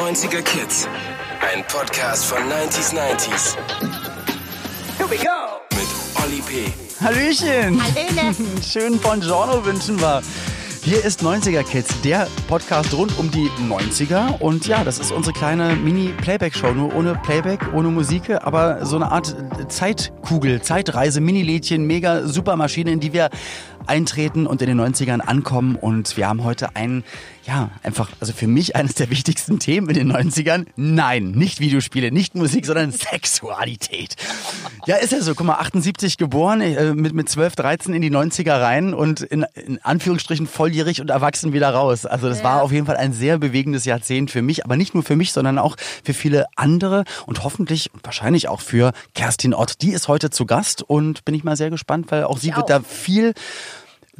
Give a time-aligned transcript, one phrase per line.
[0.00, 0.88] 90er Kids.
[1.42, 3.54] Ein Podcast von 90s 90s.
[4.96, 5.60] Here we go!
[5.76, 6.72] Mit Olli P.
[7.04, 7.78] Hallöchen!
[8.62, 10.22] Schönen Buongiorno wünschen wir.
[10.82, 14.40] Hier ist 90er Kids, der Podcast rund um die 90er.
[14.40, 16.72] Und ja, das ist unsere kleine Mini-Playback-Show.
[16.72, 19.36] Nur ohne Playback, ohne Musik, aber so eine Art
[19.68, 23.28] Zeitkugel, Zeitreise, Mini-Lädchen, mega Supermaschine, in die wir
[23.86, 25.76] eintreten und in den 90ern ankommen.
[25.76, 27.04] Und wir haben heute ein,
[27.46, 30.66] ja, einfach, also für mich eines der wichtigsten Themen in den 90ern.
[30.76, 32.92] Nein, nicht Videospiele, nicht Musik, sondern
[33.40, 34.16] Sexualität.
[34.86, 35.34] Ja, ist ja so.
[35.34, 39.46] Guck mal, 78 geboren, äh, mit, mit 12, 13 in die 90er rein und in,
[39.54, 42.04] in Anführungsstrichen volljährig und erwachsen wieder raus.
[42.06, 42.44] Also das Ja.
[42.44, 45.32] war auf jeden Fall ein sehr bewegendes Jahrzehnt für mich, aber nicht nur für mich,
[45.32, 49.80] sondern auch für viele andere und hoffentlich und wahrscheinlich auch für Kerstin Ott.
[49.82, 52.64] Die ist heute zu Gast und bin ich mal sehr gespannt, weil auch sie wird
[52.64, 52.66] auch.
[52.66, 53.32] da viel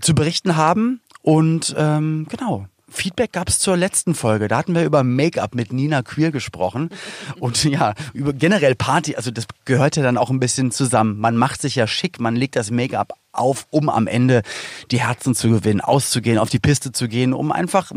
[0.00, 1.00] zu berichten haben.
[1.22, 2.66] Und ähm, genau.
[2.90, 4.48] Feedback gab es zur letzten Folge.
[4.48, 6.90] Da hatten wir über Make-up mit Nina Queer gesprochen.
[7.38, 11.18] Und ja, über generell Party, also das gehört ja dann auch ein bisschen zusammen.
[11.18, 14.42] Man macht sich ja schick, man legt das Make-up auf, um am Ende
[14.90, 17.92] die Herzen zu gewinnen, auszugehen, auf die Piste zu gehen, um einfach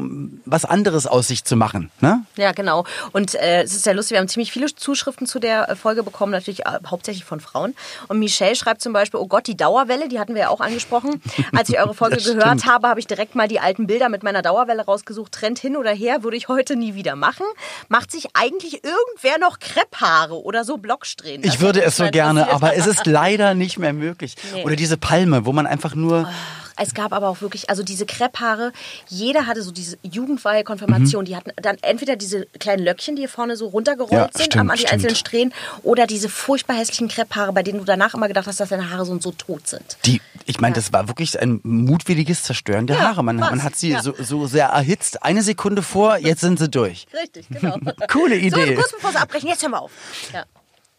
[0.45, 1.91] was anderes aus sich zu machen.
[2.01, 2.23] Ne?
[2.37, 2.85] Ja, genau.
[3.11, 6.03] Und äh, es ist sehr lustig, wir haben ziemlich viele Zuschriften zu der äh, Folge
[6.03, 7.75] bekommen, natürlich äh, hauptsächlich von Frauen.
[8.07, 11.21] Und Michelle schreibt zum Beispiel, oh Gott, die Dauerwelle, die hatten wir ja auch angesprochen.
[11.55, 14.41] Als ich eure Folge gehört habe, habe ich direkt mal die alten Bilder mit meiner
[14.41, 15.31] Dauerwelle rausgesucht.
[15.31, 17.45] Trend hin oder her, würde ich heute nie wieder machen.
[17.89, 21.43] Macht sich eigentlich irgendwer noch Krepphaare oder so Blocksträhnen?
[21.43, 24.35] Ich würde es so gerne, aber es ist leider nicht mehr möglich.
[24.53, 24.63] Nee.
[24.63, 26.29] Oder diese Palme, wo man einfach nur...
[26.75, 28.73] Es gab aber auch wirklich, also diese Krepphaare,
[29.07, 31.23] jeder hatte so diese jugendweihe Konfirmation.
[31.23, 34.57] Die hatten dann entweder diese kleinen Löckchen, die hier vorne so runtergerollt Ja, sind stimmt,
[34.61, 38.27] am- an die einzelnen Strähnen, oder diese furchtbar hässlichen Krepphaare, bei denen du danach immer
[38.27, 39.97] gedacht hast, dass deine Haare so und so tot sind.
[40.07, 43.23] Die, ich meine, das war wirklich ein mutwilliges Zerstören der Ja, Haare.
[43.23, 44.01] Man, man hat sie Ja.
[44.01, 45.21] so, so sehr erhitzt.
[45.21, 47.05] Eine Sekunde vor, jetzt sind sie durch.
[47.13, 47.77] Richtig, genau.
[48.11, 48.69] Coole Idee.
[48.69, 49.91] So, kurz bevor sie abbrechen, jetzt hören wir auf.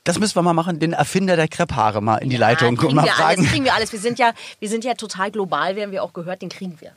[0.07, 0.13] Ja.
[0.13, 2.97] Das müssen wir mal machen, den Erfinder der Krepphaare mal in die Leitung kriegen und
[2.97, 3.41] mal wir fragen.
[3.41, 3.91] alles, kriegen wir alles.
[3.91, 6.79] Wir sind ja, wir sind ja total global, wir haben wir auch gehört, den kriegen
[6.81, 6.93] wir.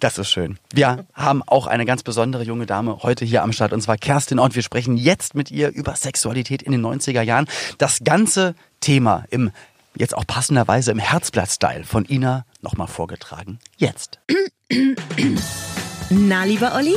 [0.00, 0.58] Das ist schön.
[0.74, 4.40] Wir haben auch eine ganz besondere junge Dame heute hier am Start und zwar Kerstin
[4.40, 4.56] Ott.
[4.56, 7.46] Wir sprechen jetzt mit ihr über Sexualität in den 90er Jahren.
[7.78, 9.52] Das ganze Thema im,
[9.94, 13.60] jetzt auch passenderweise im Herzblatt-Style von Ina nochmal vorgetragen.
[13.76, 14.18] Jetzt.
[16.14, 16.96] Na, lieber Olli,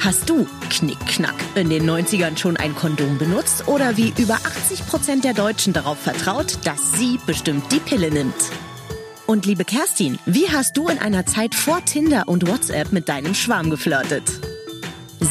[0.00, 5.24] hast du Knickknack in den 90ern schon ein Kondom benutzt oder wie über 80 Prozent
[5.24, 8.34] der Deutschen darauf vertraut, dass sie bestimmt die Pille nimmt?
[9.26, 13.34] Und liebe Kerstin, wie hast du in einer Zeit vor Tinder und WhatsApp mit deinem
[13.34, 14.24] Schwarm geflirtet?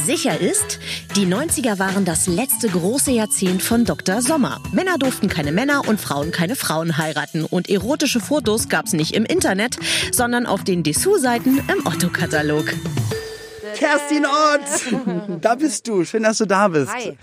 [0.05, 0.79] Sicher ist,
[1.15, 4.23] die 90er waren das letzte große Jahrzehnt von Dr.
[4.23, 4.59] Sommer.
[4.71, 7.43] Männer durften keine Männer und Frauen keine Frauen heiraten.
[7.43, 9.77] Und erotische Fotos gab's nicht im Internet,
[10.11, 12.73] sondern auf den Dessous-Seiten im Otto-Katalog.
[13.75, 15.39] Kerstin Ott!
[15.41, 16.03] Da bist du.
[16.05, 16.93] Schön, dass du da bist.
[16.93, 17.17] Hi.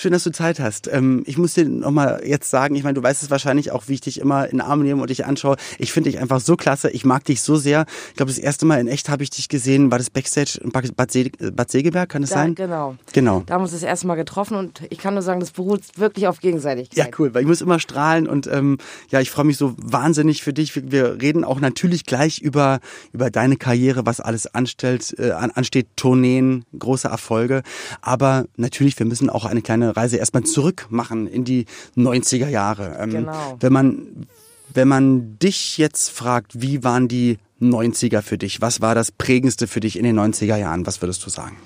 [0.00, 0.88] Schön, dass du Zeit hast.
[0.90, 3.92] Ähm, ich muss dir nochmal jetzt sagen, ich meine, du weißt es wahrscheinlich auch, wie
[3.92, 5.56] ich dich immer in den Arm nehme und dich anschaue.
[5.78, 6.88] Ich finde dich einfach so klasse.
[6.88, 7.84] Ich mag dich so sehr.
[8.08, 10.70] Ich glaube, das erste Mal in echt habe ich dich gesehen, war das Backstage in
[10.72, 12.54] Bad, Se Bad Segeberg, kann es sein?
[12.54, 12.96] genau.
[13.12, 13.42] Genau.
[13.44, 15.82] Da haben wir uns das erste Mal getroffen und ich kann nur sagen, das beruht
[15.96, 16.96] wirklich auf Gegenseitigkeit.
[16.96, 18.78] Ja, cool, weil ich muss immer strahlen und ähm,
[19.10, 20.74] ja, ich freue mich so wahnsinnig für dich.
[20.74, 22.80] Wir, wir reden auch natürlich gleich über
[23.12, 27.62] über deine Karriere, was alles anstellt, äh, an, ansteht, Tourneen, große Erfolge.
[28.00, 32.96] Aber natürlich, wir müssen auch eine kleine Reise erstmal zurück machen in die 90er Jahre.
[32.98, 33.56] Ähm, Genau.
[33.60, 34.26] Wenn man
[34.72, 38.60] wenn man dich jetzt fragt, wie waren die 90er für dich?
[38.60, 40.86] Was war das prägendste für dich in den 90er Jahren?
[40.86, 41.56] Was würdest du sagen?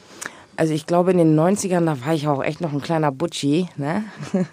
[0.56, 3.68] Also ich glaube, in den 90ern, da war ich auch echt noch ein kleiner Butchi.
[3.76, 4.04] Ne?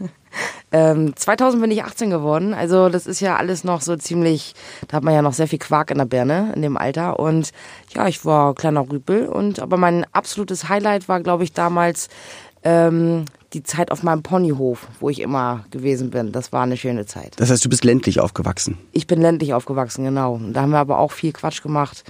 [0.71, 2.53] ähm, 2000 bin ich 18 geworden.
[2.53, 4.55] Also das ist ja alles noch so ziemlich,
[4.87, 7.19] da hat man ja noch sehr viel Quark in der Birne in dem Alter.
[7.19, 7.51] Und
[7.93, 9.27] ja, ich war kleiner Rüpel.
[9.27, 12.09] Und aber mein absolutes Highlight war, glaube ich, damals
[12.63, 16.31] ähm, die Zeit auf meinem Ponyhof, wo ich immer gewesen bin.
[16.31, 17.33] Das war eine schöne Zeit.
[17.37, 18.77] Das heißt, du bist ländlich aufgewachsen.
[18.91, 20.35] Ich bin ländlich aufgewachsen, genau.
[20.35, 22.03] Und Da haben wir aber auch viel Quatsch gemacht.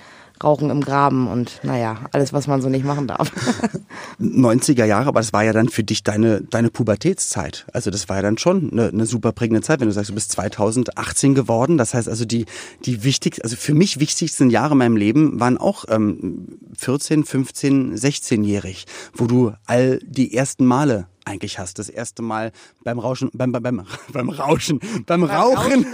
[0.44, 3.32] Rauchen im Graben und naja, alles, was man so nicht machen darf.
[4.20, 7.68] 90er Jahre, aber das war ja dann für dich deine, deine Pubertätszeit.
[7.74, 10.16] Also das war ja dann schon eine, eine super prägende Zeit, wenn du sagst, du
[10.16, 11.78] bist 2018 geworden.
[11.78, 12.46] Das heißt also die,
[12.86, 17.96] die wichtigsten, also für mich wichtigsten Jahre in meinem Leben waren auch ähm, 14, 15,
[17.96, 21.80] 16-jährig, wo du all die ersten Male eigentlich hast.
[21.80, 22.52] Das erste Mal
[22.84, 25.86] beim Rauschen, beim, beim, beim, beim Rauschen, beim Rauchen,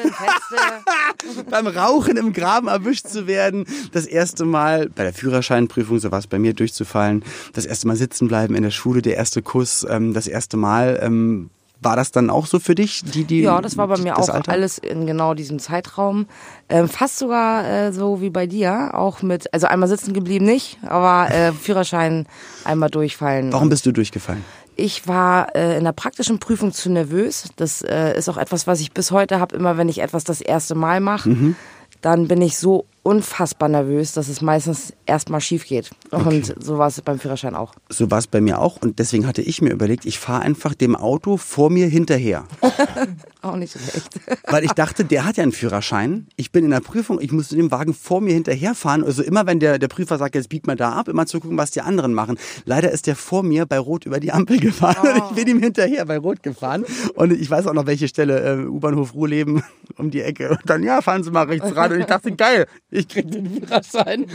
[1.49, 6.19] beim Rauchen im Graben erwischt zu werden, das erste Mal bei der Führerscheinprüfung, so war
[6.19, 9.85] es bei mir, durchzufallen, das erste Mal sitzen bleiben in der Schule, der erste Kuss,
[9.89, 11.49] ähm, das erste Mal ähm,
[11.81, 13.03] war das dann auch so für dich?
[13.03, 14.51] Die, die, ja, das war bei mir auch Alter?
[14.51, 16.25] alles in genau diesem Zeitraum.
[16.69, 20.79] Ähm, fast sogar äh, so wie bei dir, auch mit, also einmal sitzen geblieben nicht,
[20.83, 22.25] aber äh, Führerschein
[22.63, 23.53] einmal durchfallen.
[23.53, 24.43] Warum bist du durchgefallen?
[24.79, 27.45] Ich war äh, in der praktischen Prüfung zu nervös.
[27.55, 30.39] Das äh, ist auch etwas, was ich bis heute habe, immer wenn ich etwas das
[30.39, 31.29] erste Mal mache.
[31.29, 31.55] Mhm.
[32.01, 35.91] Dann bin ich so unfassbar nervös, dass es meistens erstmal schief geht.
[36.11, 37.73] Und so war es beim Führerschein auch.
[37.87, 40.73] So war es bei mir auch und deswegen hatte ich mir überlegt, ich fahre einfach
[40.73, 42.43] dem Auto vor mir hinterher.
[43.47, 44.09] Auch nicht schlecht.
[44.47, 46.27] Weil ich dachte, der hat ja einen Führerschein.
[46.35, 49.03] Ich bin in der Prüfung, ich muss dem Wagen vor mir hinterherfahren.
[49.03, 51.57] Also immer, wenn der, der Prüfer sagt, jetzt biegt mal da ab, immer zu gucken,
[51.57, 52.37] was die anderen machen.
[52.65, 55.61] Leider ist der vor mir bei Rot über die Ampel gefahren und ich bin ihm
[55.61, 56.83] hinterher bei Rot gefahren.
[57.13, 59.63] Und ich weiß auch noch, welche Stelle, äh, U-Bahnhof Ruhleben
[59.97, 60.49] um die Ecke.
[60.49, 61.93] Und dann, ja, fahren Sie mal rechts ran.
[61.93, 64.25] Und ich dachte, geil, ich krieg den Führerschein.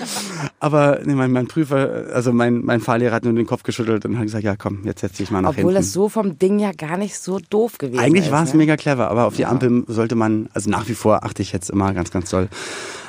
[0.60, 4.16] Aber nee, mein, mein Prüfer, also mein, mein Fahrlehrer hat nur den Kopf geschüttelt und
[4.16, 5.74] hat gesagt, ja komm, jetzt setz dich mal nach Obwohl hinten.
[5.76, 8.04] das so vom Ding ja gar nicht so doof gewesen ist.
[8.04, 8.58] Eigentlich war es ne?
[8.58, 11.70] mega clever, aber auf die Ampel sollte man, also nach wie vor achte ich jetzt
[11.70, 12.48] immer ganz, ganz doll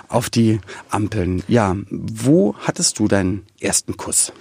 [0.09, 0.59] auf die
[0.89, 1.43] Ampeln.
[1.47, 4.31] Ja, wo hattest du deinen ersten Kuss?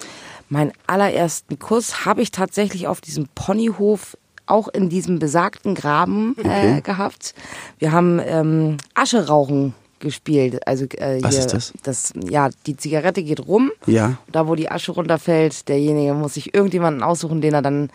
[0.48, 6.78] Meinen allerersten Kuss habe ich tatsächlich auf diesem Ponyhof auch in diesem besagten Graben Okay.
[6.78, 7.34] äh, gehabt.
[7.78, 9.72] Wir haben ähm, Ascherauchen
[10.02, 10.66] gespielt.
[10.69, 11.72] Also äh, Was hier, ist das?
[11.82, 12.12] das?
[12.28, 13.72] Ja, die Zigarette geht rum.
[13.87, 14.19] Ja.
[14.31, 17.88] Da, wo die Asche runterfällt, derjenige muss sich irgendjemanden aussuchen, den er dann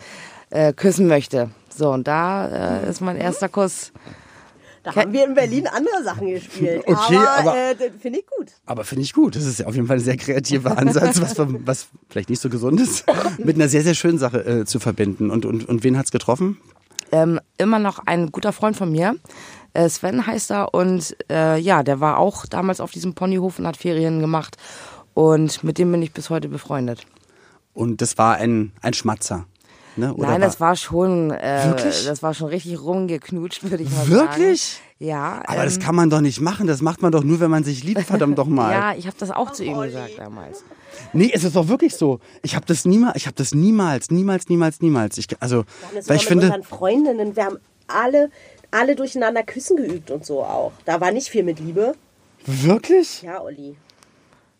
[0.50, 1.50] äh, küssen möchte.
[1.68, 3.92] So, und da äh, ist mein erster Kuss.
[4.82, 6.82] Da haben wir in Berlin andere Sachen gespielt.
[6.86, 8.46] Okay, aber, aber- äh, finde ich gut.
[8.66, 9.36] Aber finde ich gut.
[9.36, 12.48] Das ist ja auf jeden Fall ein sehr kreativer Ansatz, was, was vielleicht nicht so
[12.48, 13.04] gesund ist,
[13.38, 15.30] mit einer sehr, sehr schönen Sache äh, zu verbinden.
[15.30, 16.58] Und, und, und wen hat's getroffen?
[17.10, 19.16] ähm, immer noch ein guter Freund von mir.
[19.78, 23.66] Äh, Sven heißt er und äh, ja, der war auch damals auf diesem Ponyhof und
[23.66, 24.56] hat Ferien gemacht.
[25.14, 27.06] Und mit dem bin ich bis heute befreundet.
[27.74, 29.46] Und das war ein, ein Schmatzer.
[29.94, 30.14] Ne?
[30.14, 32.06] Oder Nein, das war schon, äh, Wirklich?
[32.06, 34.62] das war schon richtig rumgeknutscht, würde ich mal Wirklich?
[34.62, 34.84] sagen.
[34.98, 35.42] Ja.
[35.46, 36.66] Aber das ähm, kann man doch nicht machen.
[36.66, 38.72] Das macht man doch nur, wenn man sich liebt, verdammt doch mal.
[38.72, 40.64] Ja, ich habe das auch zu ihm gesagt damals.
[41.12, 42.18] Nee, es ist doch wirklich so.
[42.42, 45.18] Ich habe das niemals, ich habe das niemals, niemals, niemals, niemals.
[45.18, 45.64] Ich, also,
[46.06, 47.58] weil ich finde, Freundinnen, wir haben
[47.88, 48.30] alle,
[48.70, 50.72] alle durcheinander küssen geübt und so auch.
[50.84, 51.94] Da war nicht viel mit Liebe.
[52.46, 53.22] wirklich?
[53.22, 53.76] Ja, Olli.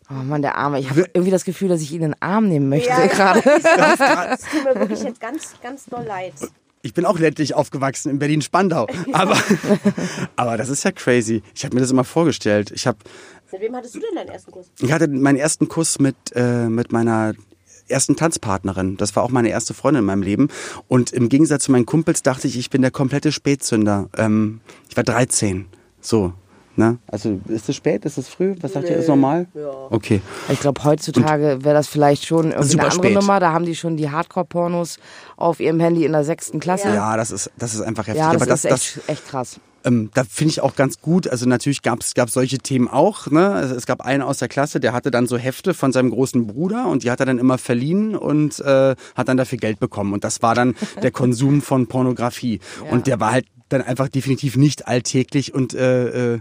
[0.09, 0.79] Oh Mann, der Arme.
[0.79, 3.41] Ich habe irgendwie das Gefühl, dass ich ihn in den Arm nehmen möchte gerade.
[3.43, 6.33] Das tut mir wirklich jetzt ganz, ganz doll leid.
[6.81, 8.87] Ich bin auch ländlich aufgewachsen in Berlin-Spandau.
[9.11, 9.37] Aber,
[10.35, 11.43] aber das ist ja crazy.
[11.53, 12.71] Ich habe mir das immer vorgestellt.
[12.71, 12.97] Ich, hab,
[13.51, 14.71] Mit wem hattest du denn deinen ersten Kuss?
[14.79, 17.33] ich hatte meinen ersten Kuss mit, äh, mit meiner
[17.89, 18.97] ersten Tanzpartnerin.
[18.97, 20.49] Das war auch meine erste Freundin in meinem Leben.
[20.87, 24.09] Und im Gegensatz zu meinen Kumpels dachte ich, ich bin der komplette Spätzünder.
[24.17, 25.65] Ähm, ich war 13.
[26.01, 26.33] So.
[26.75, 26.97] Ne?
[27.07, 28.05] Also ist es spät?
[28.05, 28.55] Ist es früh?
[28.61, 28.95] Was sagt ihr?
[28.95, 29.47] Ist normal?
[29.53, 29.69] Ja.
[29.89, 30.21] Okay.
[30.47, 33.21] Ich glaube, heutzutage wäre das vielleicht schon irgendwie Super eine andere spät.
[33.21, 33.39] Nummer.
[33.41, 34.97] Da haben die schon die Hardcore-Pornos
[35.35, 36.87] auf ihrem Handy in der sechsten Klasse.
[36.87, 38.21] Ja, das ist, das ist einfach heftig.
[38.21, 39.59] Ja, das aber das, ist das, echt, echt krass.
[39.83, 43.27] Ähm, da finde ich auch ganz gut, also natürlich gab es solche Themen auch.
[43.27, 43.49] Ne?
[43.49, 46.47] Also es gab einen aus der Klasse, der hatte dann so Hefte von seinem großen
[46.47, 50.13] Bruder und die hat er dann immer verliehen und äh, hat dann dafür Geld bekommen.
[50.13, 52.59] Und das war dann der Konsum von Pornografie.
[52.89, 56.39] Und der war halt dann einfach definitiv nicht alltäglich und äh, äh,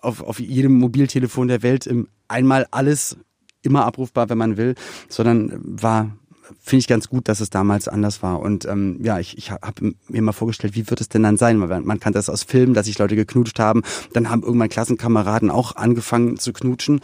[0.00, 3.16] auf, auf jedem Mobiltelefon der Welt im einmal alles
[3.62, 4.74] immer abrufbar, wenn man will,
[5.08, 6.16] sondern war
[6.62, 8.40] finde ich ganz gut, dass es damals anders war.
[8.40, 11.56] Und ähm, ja, ich, ich habe mir mal vorgestellt, wie wird es denn dann sein?
[11.58, 13.82] Man, man kannte das aus Filmen, dass sich Leute geknutscht haben.
[14.12, 17.00] Dann haben irgendwann Klassenkameraden auch angefangen zu knutschen.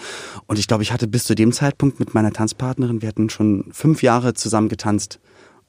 [0.47, 3.67] Und ich glaube, ich hatte bis zu dem Zeitpunkt mit meiner Tanzpartnerin, wir hatten schon
[3.73, 5.21] fünf Jahre zusammen getanzt.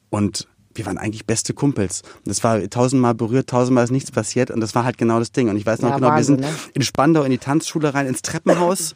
[0.10, 2.02] Und wir waren eigentlich beste Kumpels.
[2.18, 4.52] Und das war tausendmal berührt, tausendmal ist nichts passiert.
[4.52, 5.50] Und das war halt genau das Ding.
[5.50, 6.72] Und ich weiß noch Ja, genau, Wahnsinn, wir sind ne?
[6.74, 8.96] in Spandau in die Tanzschule rein, ins Treppenhaus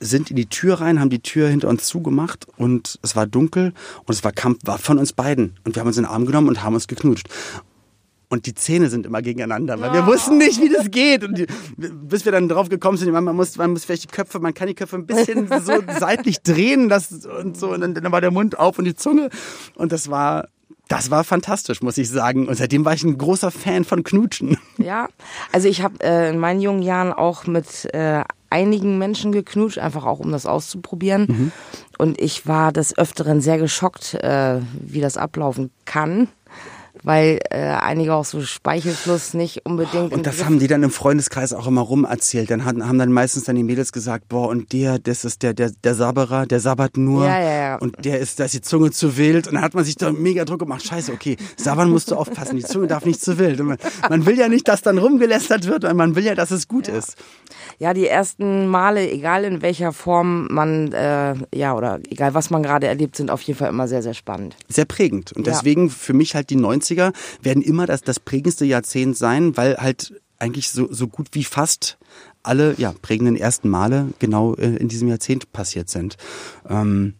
[0.00, 3.72] sind in die Tür rein, haben die Tür hinter uns zugemacht und es war dunkel
[4.04, 6.26] und es war Kampf war von uns beiden und wir haben uns in den Arm
[6.26, 7.28] genommen und haben uns geknutscht.
[8.30, 11.24] Und die Zähne sind immer gegeneinander, weil wir wussten nicht, wie das geht.
[11.24, 14.38] Und die, bis wir dann drauf gekommen sind, man muss, man muss vielleicht die Köpfe,
[14.38, 17.72] man kann die Köpfe ein bisschen so seitlich drehen das, und so.
[17.72, 19.30] Und dann, dann war der Mund auf und die Zunge.
[19.76, 20.48] Und das war,
[20.88, 22.48] das war fantastisch, muss ich sagen.
[22.48, 24.58] Und seitdem war ich ein großer Fan von Knutschen.
[24.76, 25.08] Ja,
[25.50, 30.04] also ich habe äh, in meinen jungen Jahren auch mit äh, einigen Menschen geknutscht, einfach
[30.04, 31.26] auch um das auszuprobieren.
[31.28, 31.52] Mhm.
[31.98, 36.28] Und ich war des Öfteren sehr geschockt, äh, wie das ablaufen kann,
[37.02, 40.12] weil äh, einige auch so Speichelfluss nicht unbedingt.
[40.12, 42.50] Und das haben die dann im Freundeskreis auch immer rum erzählt.
[42.50, 45.54] Dann haben, haben dann meistens dann die Mädels gesagt, boah, und der, das ist der,
[45.54, 47.26] der, der Sabberer, der sabbert nur.
[47.26, 47.76] Ja, ja, ja.
[47.76, 49.46] Und der ist, da ist die Zunge zu wild.
[49.48, 50.84] Und dann hat man sich da mega Druck gemacht.
[50.84, 52.56] Scheiße, okay, sabbern musst du aufpassen.
[52.56, 53.60] Die Zunge darf nicht zu wild.
[53.60, 53.78] Und man,
[54.08, 56.88] man will ja nicht, dass dann rumgelästert wird, weil man will ja, dass es gut
[56.88, 57.16] ist.
[57.78, 62.62] Ja, die ersten Male, egal in welcher Form man, äh, ja, oder egal was man
[62.62, 64.56] gerade erlebt, sind auf jeden Fall immer sehr, sehr spannend.
[64.68, 65.32] Sehr prägend.
[65.32, 65.52] Und Ja.
[65.52, 69.76] deswegen für mich halt die 90er 90er werden immer das, das prägendste Jahrzehnt sein, weil
[69.76, 71.98] halt eigentlich so, so gut wie fast
[72.42, 76.16] alle ja, prägenden ersten Male genau äh, in diesem Jahrzehnt passiert sind.
[76.68, 77.14] Ähm,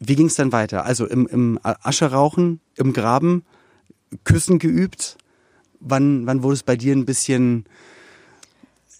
[0.00, 0.84] wie ging es dann weiter?
[0.84, 3.44] Also im, im Asche rauchen, im Graben,
[4.24, 5.16] Küssen geübt.
[5.78, 7.64] Wann, wann wurde es bei dir ein bisschen,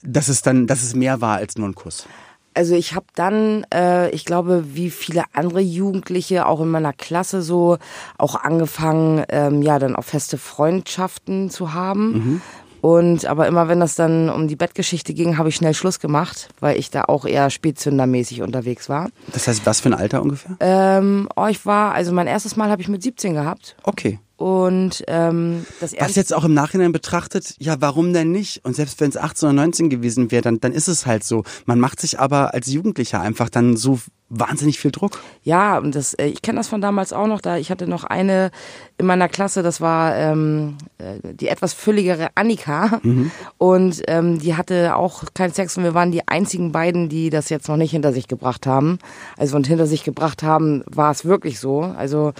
[0.02, 2.06] dass es dann, dass es mehr war als nur ein Kuss?
[2.54, 7.42] Also ich habe dann, äh, ich glaube, wie viele andere Jugendliche, auch in meiner Klasse
[7.42, 7.78] so,
[8.18, 12.12] auch angefangen, ähm, ja, dann auch feste Freundschaften zu haben.
[12.12, 12.42] Mhm.
[12.82, 16.48] Und aber immer wenn das dann um die Bettgeschichte ging, habe ich schnell Schluss gemacht,
[16.58, 19.08] weil ich da auch eher spätzündermäßig unterwegs war.
[19.32, 20.56] Das heißt, was für ein Alter ungefähr?
[20.58, 23.76] Ähm, oh, ich war, also mein erstes Mal habe ich mit 17 gehabt.
[23.84, 24.18] Okay.
[24.42, 28.64] Und ähm, das Was jetzt auch im Nachhinein betrachtet, ja, warum denn nicht?
[28.64, 31.44] Und selbst wenn es 18 oder 19 gewesen wäre, dann, dann ist es halt so.
[31.64, 35.20] Man macht sich aber als Jugendlicher einfach dann so wahnsinnig viel Druck.
[35.44, 37.40] Ja, und das, äh, ich kenne das von damals auch noch.
[37.40, 38.50] Da ich hatte noch eine
[38.98, 42.98] in meiner Klasse, das war ähm, äh, die etwas fülligere Annika.
[43.04, 43.30] Mhm.
[43.58, 47.48] Und ähm, die hatte auch keinen Sex und wir waren die einzigen beiden, die das
[47.48, 48.98] jetzt noch nicht hinter sich gebracht haben.
[49.36, 51.82] Also und hinter sich gebracht haben, war es wirklich so.
[51.82, 52.32] Also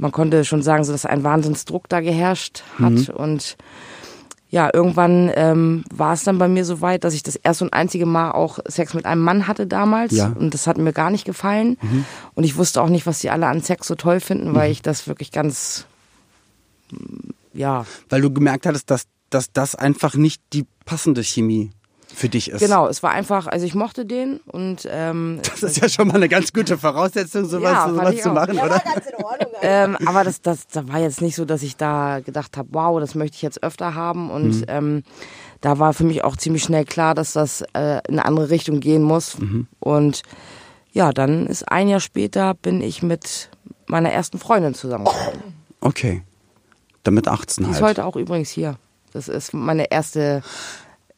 [0.00, 3.14] man konnte schon sagen, so dass ein Wahnsinnsdruck da geherrscht hat mhm.
[3.14, 3.56] und
[4.50, 7.74] ja, irgendwann ähm, war es dann bei mir so weit, dass ich das erste und
[7.74, 10.12] einzige Mal auch Sex mit einem Mann hatte damals.
[10.12, 10.32] Ja.
[10.38, 11.76] Und das hat mir gar nicht gefallen.
[11.82, 12.06] Mhm.
[12.34, 14.72] Und ich wusste auch nicht, was die alle an Sex so toll finden, weil mhm.
[14.72, 15.84] ich das wirklich ganz,
[17.52, 17.84] ja.
[18.08, 21.70] Weil du gemerkt hattest, dass, dass das einfach nicht die passende Chemie
[22.18, 22.60] für dich ist.
[22.60, 26.16] Genau, es war einfach, also ich mochte den und ähm, das ist ja schon mal
[26.16, 28.82] eine ganz gute Voraussetzung, sowas, ja, sowas zu machen, oder?
[29.62, 33.00] ähm, aber das, das, das war jetzt nicht so, dass ich da gedacht habe, wow,
[33.00, 34.64] das möchte ich jetzt öfter haben und mhm.
[34.68, 35.02] ähm,
[35.60, 38.80] da war für mich auch ziemlich schnell klar, dass das äh, in eine andere Richtung
[38.80, 39.68] gehen muss mhm.
[39.78, 40.22] und
[40.92, 43.50] ja, dann ist ein Jahr später bin ich mit
[43.86, 45.42] meiner ersten Freundin zusammengekommen.
[45.80, 46.22] Okay,
[47.04, 47.76] damit 18 Die halt.
[47.76, 48.76] ist heute auch übrigens hier.
[49.12, 50.42] Das ist meine erste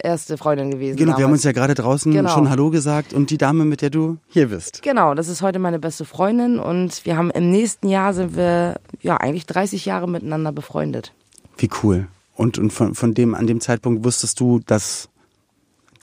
[0.05, 0.97] erste Freundin gewesen.
[0.97, 1.19] Genau, damals.
[1.19, 2.31] wir haben uns ja gerade draußen genau.
[2.31, 4.83] schon Hallo gesagt und die Dame, mit der du hier bist.
[4.83, 8.81] Genau, das ist heute meine beste Freundin und wir haben im nächsten Jahr sind wir
[9.01, 11.13] ja eigentlich 30 Jahre miteinander befreundet.
[11.57, 12.09] Wie cool.
[12.35, 15.09] Und, und von, von dem, an dem Zeitpunkt wusstest du, dass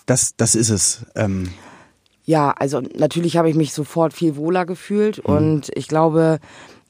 [0.06, 1.06] das, das ist es.
[1.16, 1.50] Ähm.
[2.26, 5.36] Ja, also natürlich habe ich mich sofort viel wohler gefühlt mhm.
[5.36, 6.40] und ich glaube,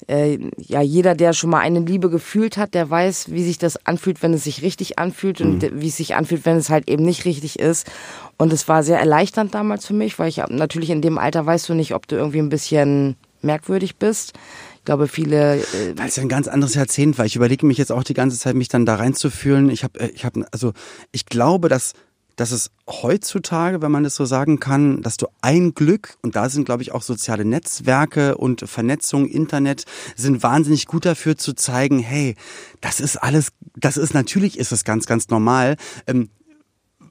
[0.08, 3.86] äh, ja, jeder, der schon mal eine Liebe gefühlt hat, der weiß, wie sich das
[3.86, 5.82] anfühlt, wenn es sich richtig anfühlt und mhm.
[5.82, 7.89] wie es sich anfühlt, wenn es halt eben nicht richtig ist.
[8.38, 11.70] Und es war sehr erleichternd damals für mich, weil ich natürlich in dem Alter weißt
[11.70, 14.34] du nicht, ob du irgendwie ein bisschen merkwürdig bist.
[14.77, 15.58] Ich glaube, viele.
[15.58, 17.25] Äh Weil es ja ein ganz anderes Jahrzehnt war.
[17.25, 19.70] Ich überlege mich jetzt auch die ganze Zeit, mich dann da reinzufühlen.
[19.70, 20.74] Ich habe, äh, ich habe, also
[21.12, 21.94] ich glaube, dass
[22.38, 26.48] dass es heutzutage, wenn man das so sagen kann, dass du ein Glück, und da
[26.48, 29.84] sind, glaube ich, auch soziale Netzwerke und Vernetzung, Internet,
[30.15, 32.36] sind wahnsinnig gut dafür zu zeigen, hey,
[32.79, 35.75] das ist alles, das ist natürlich ist es ganz, ganz normal.
[36.06, 36.29] Ähm,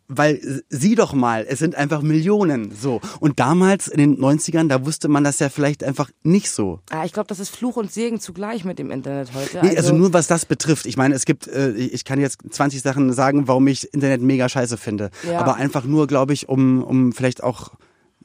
[0.08, 3.00] weil sieh doch mal, es sind einfach Millionen so.
[3.20, 6.80] Und damals in den 90ern, da wusste man das ja vielleicht einfach nicht so.
[6.90, 9.60] Ah, ich glaube, das ist Fluch und Segen zugleich mit dem Internet heute.
[9.62, 10.86] Nee, also, also nur was das betrifft.
[10.86, 14.48] Ich meine, es gibt, äh, ich kann jetzt 20 Sachen sagen, warum ich Internet mega
[14.48, 15.10] scheiße finde.
[15.28, 15.40] Ja.
[15.40, 17.72] Aber einfach nur, glaube ich, um, um vielleicht auch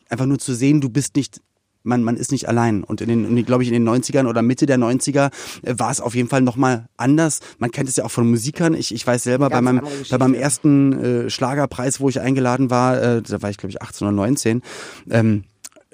[0.09, 1.41] einfach nur zu sehen, du bist nicht
[1.83, 2.83] man, man ist nicht allein.
[2.83, 5.31] Und in den, glaube ich, in den 90ern oder Mitte der 90er
[5.63, 7.39] äh, war es auf jeden Fall nochmal anders.
[7.59, 8.73] Man kennt es ja auch von Musikern.
[8.73, 13.01] Ich, ich weiß selber, bei meinem, bei meinem ersten äh, Schlagerpreis, wo ich eingeladen war,
[13.01, 14.61] äh, da war ich, glaube ich, 18 oder 19,
[15.09, 15.43] ähm,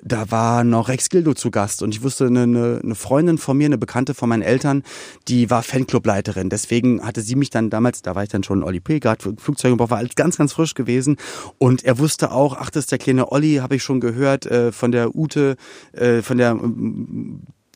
[0.08, 3.66] da war noch Rex Gildo zu Gast und ich wusste, eine, eine Freundin von mir,
[3.66, 4.84] eine Bekannte von meinen Eltern,
[5.28, 6.50] die war Fanclubleiterin.
[6.50, 9.90] Deswegen hatte sie mich dann damals, da war ich dann schon Olli P., gerade Flugzeugbau,
[9.90, 11.18] war alles ganz, ganz frisch gewesen.
[11.58, 14.72] Und er wusste auch, ach, das ist der kleine Olli, habe ich schon gehört, äh,
[14.72, 15.56] von der Ute,
[15.94, 16.58] äh, von der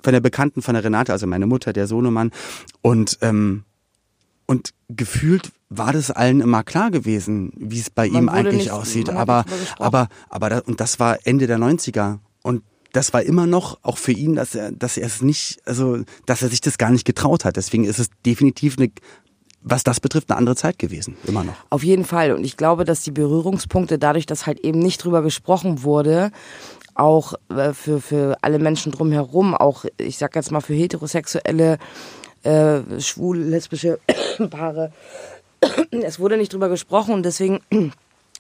[0.03, 2.31] von der Bekannten von der Renate, also meine Mutter, der Sohnemann.
[2.81, 3.65] Und ähm,
[4.51, 8.71] und gefühlt war das allen immer klar gewesen, wie es bei man ihm eigentlich nicht,
[8.71, 9.09] aussieht.
[9.09, 9.45] Aber,
[9.79, 12.19] aber, aber, das, und das war Ende der 90er.
[12.43, 15.99] Und das war immer noch auch für ihn, dass er, dass er es nicht, also,
[16.25, 17.55] dass er sich das gar nicht getraut hat.
[17.55, 18.91] Deswegen ist es definitiv eine,
[19.61, 21.55] was das betrifft, eine andere Zeit gewesen, immer noch.
[21.69, 22.33] Auf jeden Fall.
[22.33, 26.29] Und ich glaube, dass die Berührungspunkte dadurch, dass halt eben nicht drüber gesprochen wurde,
[26.93, 31.77] auch äh, für, für alle Menschen drumherum, auch, ich sag jetzt mal, für heterosexuelle
[32.43, 33.99] äh, schwul, lesbische
[34.49, 34.91] Paare.
[35.91, 37.59] es wurde nicht drüber gesprochen und deswegen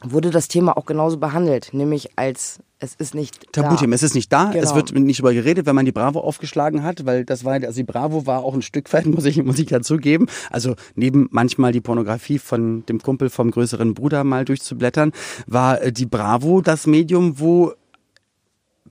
[0.03, 4.33] wurde das Thema auch genauso behandelt, nämlich als es ist nicht Tabuthema, es ist nicht
[4.33, 4.63] da, genau.
[4.63, 7.75] es wird nicht drüber geredet, wenn man die Bravo aufgeschlagen hat, weil das war, also
[7.75, 11.73] die Bravo war auch ein Stück weit, muss ich, muss ich dazugeben, also neben manchmal
[11.73, 15.11] die Pornografie von dem Kumpel vom größeren Bruder mal durchzublättern,
[15.45, 17.73] war äh, die Bravo das Medium, wo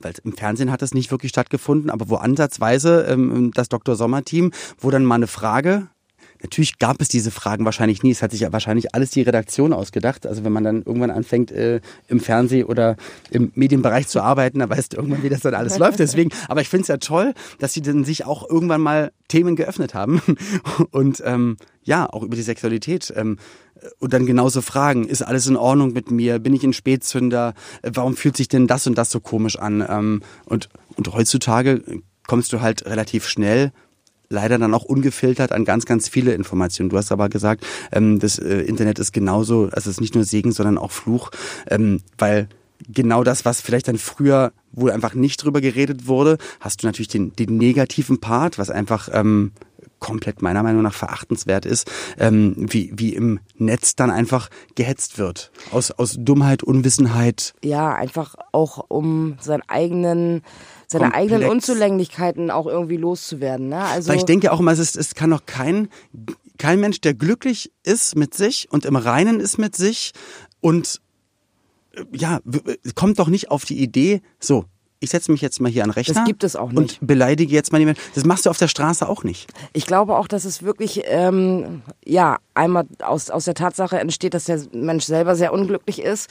[0.03, 3.95] weil im Fernsehen hat das nicht wirklich stattgefunden, aber wo ansatzweise ähm, das Dr.
[3.95, 5.87] Sommer-Team, wo dann mal eine Frage
[6.41, 8.11] natürlich gab es diese Fragen wahrscheinlich nie.
[8.11, 10.25] Es hat sich ja wahrscheinlich alles die Redaktion ausgedacht.
[10.25, 12.95] Also wenn man dann irgendwann anfängt, äh, im Fernseh oder
[13.29, 15.99] im Medienbereich zu arbeiten, dann weißt du irgendwann, wie das dann alles läuft.
[15.99, 19.55] Deswegen, aber ich finde es ja toll, dass sie dann sich auch irgendwann mal Themen
[19.55, 20.21] geöffnet haben.
[20.91, 23.13] Und ähm, ja, auch über die Sexualität.
[23.15, 23.37] Ähm,
[23.97, 26.37] und dann genauso fragen, ist alles in Ordnung mit mir?
[26.37, 27.55] Bin ich ein Spätzünder?
[27.81, 29.83] Warum fühlt sich denn das und das so komisch an?
[29.87, 31.81] Ähm, und, und heutzutage
[32.27, 33.71] kommst du halt relativ schnell
[34.31, 36.89] leider dann auch ungefiltert an ganz, ganz viele Informationen.
[36.89, 40.23] Du hast aber gesagt, ähm, das äh, Internet ist genauso, also es ist nicht nur
[40.23, 41.31] Segen, sondern auch Fluch,
[41.69, 42.47] ähm, weil
[42.91, 47.09] genau das, was vielleicht dann früher wohl einfach nicht drüber geredet wurde, hast du natürlich
[47.09, 49.51] den, den negativen Part, was einfach ähm,
[50.01, 51.89] komplett meiner Meinung nach verachtenswert ist,
[52.19, 55.51] ähm, wie, wie im Netz dann einfach gehetzt wird.
[55.71, 57.53] Aus, aus Dummheit, Unwissenheit.
[57.63, 60.41] Ja, einfach auch um seinen eigenen
[60.87, 61.33] seine Komplex.
[61.33, 63.69] eigenen Unzulänglichkeiten auch irgendwie loszuwerden.
[63.69, 63.81] Ne?
[63.81, 65.87] Also Weil ich denke auch immer, es, ist, es kann doch kein,
[66.57, 70.11] kein Mensch, der glücklich ist mit sich und im Reinen ist mit sich
[70.59, 70.99] und
[71.93, 72.39] äh, ja,
[72.95, 74.65] kommt doch nicht auf die Idee, so,
[75.01, 76.13] ich setze mich jetzt mal hier an Rechner.
[76.13, 77.01] Das gibt es auch nicht.
[77.01, 77.99] Und beleidige jetzt mal jemanden.
[78.13, 79.51] Das machst du auf der Straße auch nicht.
[79.73, 84.45] Ich glaube auch, dass es wirklich, ähm, ja, einmal aus, aus der Tatsache entsteht, dass
[84.45, 86.29] der Mensch selber sehr unglücklich ist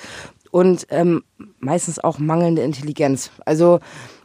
[0.52, 1.24] und ähm,
[1.58, 3.30] meistens auch mangelnde Intelligenz.
[3.44, 3.80] Also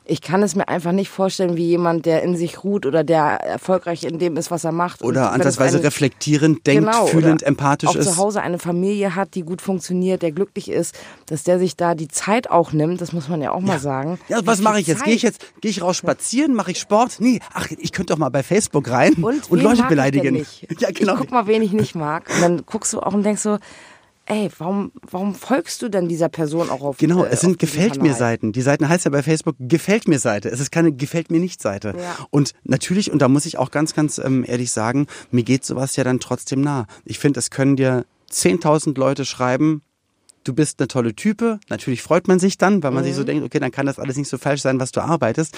[0.07, 3.23] ich kann es mir einfach nicht vorstellen, wie jemand, der in sich ruht oder der
[3.41, 5.01] erfolgreich in dem ist, was er macht.
[5.01, 8.05] Oder ansatzweise reflektierend denkt, genau, fühlend, empathisch auch ist.
[8.05, 10.95] zu Hause eine Familie hat, die gut funktioniert, der glücklich ist,
[11.25, 14.19] dass der sich da die Zeit auch nimmt, das muss man ja auch mal sagen.
[14.29, 15.03] Ja, was mache ich jetzt?
[15.03, 17.17] Gehe ich jetzt, gehe ich raus spazieren, mache ich Sport?
[17.19, 20.45] Nee, ach, ich könnte doch mal bei Facebook rein und, und Leute beleidigen.
[20.79, 21.13] Ja, genau.
[21.13, 22.29] Ich guck mal, wen ich nicht mag.
[22.33, 23.57] Und dann guckst du auch und denkst so,
[24.25, 28.01] ey, warum, warum folgst du denn dieser Person auch auf Genau, äh, es sind Gefällt
[28.01, 28.51] mir Seiten.
[28.51, 30.49] Die Seiten heißt ja bei Facebook Gefällt mir Seite.
[30.49, 31.93] Es ist keine Gefällt mir nicht Seite.
[31.97, 32.17] Ja.
[32.31, 35.95] Und natürlich, und da muss ich auch ganz, ganz ähm, ehrlich sagen, mir geht sowas
[35.95, 36.87] ja dann trotzdem nah.
[37.05, 39.81] Ich finde, es können dir 10.000 Leute schreiben,
[40.43, 41.59] du bist eine tolle Type.
[41.69, 43.07] Natürlich freut man sich dann, weil man mhm.
[43.07, 43.27] sich so mhm.
[43.27, 45.55] denkt, okay, dann kann das alles nicht so falsch sein, was du arbeitest.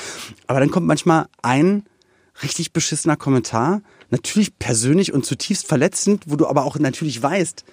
[0.47, 1.83] Aber dann kommt manchmal ein
[2.43, 7.65] richtig beschissener Kommentar, natürlich persönlich und zutiefst verletzend, wo du aber auch natürlich weißt,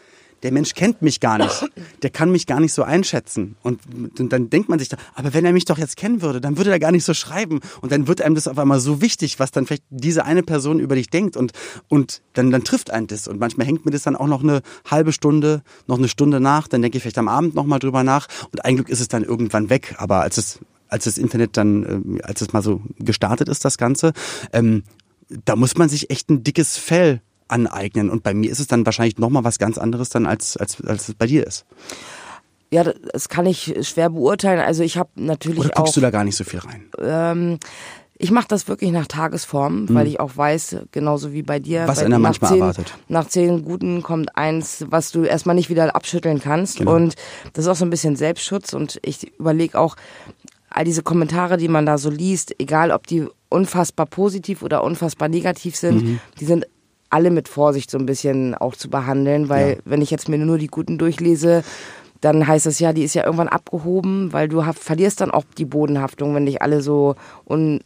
[0.44, 1.64] der Mensch kennt mich gar nicht.
[2.02, 3.57] Der kann mich gar nicht so einschätzen.
[3.62, 3.80] Und,
[4.18, 6.59] und dann denkt man sich da, aber wenn er mich doch jetzt kennen würde, dann
[6.59, 7.61] würde er gar nicht so schreiben.
[7.80, 10.80] Und dann wird einem das auf einmal so wichtig, was dann vielleicht diese eine Person
[10.80, 11.37] über dich denkt.
[11.37, 11.52] Und,
[11.88, 13.26] und dann, dann trifft einen das.
[13.26, 16.68] Und manchmal hängt mir das dann auch noch eine halbe Stunde, noch eine Stunde nach.
[16.68, 18.28] Dann denke ich vielleicht am Abend nochmal drüber nach.
[18.52, 19.94] Und ein Glück ist es dann irgendwann weg.
[19.98, 23.78] Aber als es als das Internet dann, äh, als es mal so gestartet ist, das
[23.78, 24.12] Ganze,
[24.52, 24.85] ähm,
[25.44, 27.22] da muss man sich echt ein dickes Fell
[27.54, 28.10] aneignen.
[28.10, 31.08] Und bei mir ist es dann wahrscheinlich nochmal was ganz anderes dann, als, als, als
[31.08, 31.64] es bei dir ist.
[32.70, 34.60] Ja, das kann ich schwer beurteilen.
[34.60, 36.86] Also ich habe natürlich Oder guckst auch, du da gar nicht so viel rein?
[36.98, 37.58] Ähm,
[38.18, 39.94] ich mache das wirklich nach Tagesform, hm.
[39.94, 41.86] weil ich auch weiß, genauso wie bei dir.
[41.86, 42.94] Was einer manchmal zehn, erwartet.
[43.08, 46.78] Nach zehn Guten kommt eins, was du erstmal nicht wieder abschütteln kannst.
[46.78, 46.96] Genau.
[46.96, 47.14] Und
[47.52, 48.72] das ist auch so ein bisschen Selbstschutz.
[48.72, 49.96] Und ich überlege auch,
[50.70, 55.28] all diese Kommentare, die man da so liest, egal ob die unfassbar positiv oder unfassbar
[55.28, 56.20] negativ sind, mhm.
[56.40, 56.66] die sind
[57.14, 59.77] alle mit Vorsicht so ein bisschen auch zu behandeln, weil ja.
[59.85, 61.62] wenn ich jetzt mir nur die guten durchlese,
[62.20, 65.64] dann heißt es ja, die ist ja irgendwann abgehoben, weil du verlierst dann auch die
[65.64, 67.14] Bodenhaftung, wenn dich alle so
[67.48, 67.81] un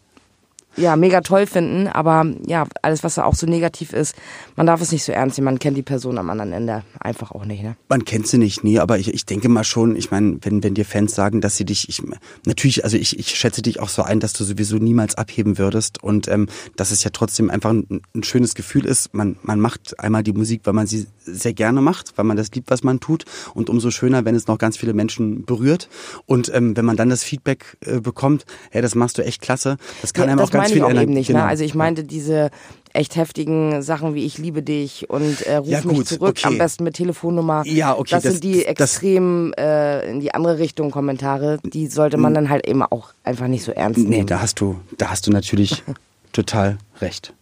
[0.79, 4.15] ja, mega toll finden, aber ja, alles, was da auch so negativ ist,
[4.57, 5.47] man darf es nicht so ernst nehmen.
[5.47, 7.63] Man kennt die Person am anderen Ende einfach auch nicht.
[7.63, 7.77] Ne?
[7.89, 10.75] Man kennt sie nicht, nie, aber ich, ich denke mal schon, ich meine, wenn, wenn
[10.75, 12.03] dir Fans sagen, dass sie dich, ich,
[12.47, 16.03] natürlich, also ich, ich schätze dich auch so ein, dass du sowieso niemals abheben würdest
[16.03, 19.15] und ähm, dass es ja trotzdem einfach ein, ein schönes Gefühl ist.
[19.15, 22.51] Man, man macht einmal die Musik, weil man sie sehr gerne macht, weil man das
[22.53, 25.89] liebt, was man tut und umso schöner, wenn es noch ganz viele Menschen berührt
[26.27, 29.77] und ähm, wenn man dann das Feedback äh, bekommt, hey, das machst du echt klasse,
[30.03, 31.11] das kann ja, einem auch ganz viel ändern.
[31.11, 31.23] Ne?
[31.23, 31.39] Genau.
[31.41, 31.45] Ne?
[31.45, 32.51] Also ich meinte diese
[32.93, 36.49] echt heftigen Sachen wie ich liebe dich und äh, ruf ja, mich zurück, okay.
[36.49, 37.63] am besten mit Telefonnummer.
[37.67, 38.11] Ja, okay.
[38.11, 42.49] Das, das sind die extrem äh, in die andere Richtung Kommentare, die sollte man dann
[42.49, 44.11] halt eben auch einfach nicht so ernst nehmen.
[44.11, 45.83] Nee, da hast du, da hast du natürlich
[46.33, 47.33] total recht.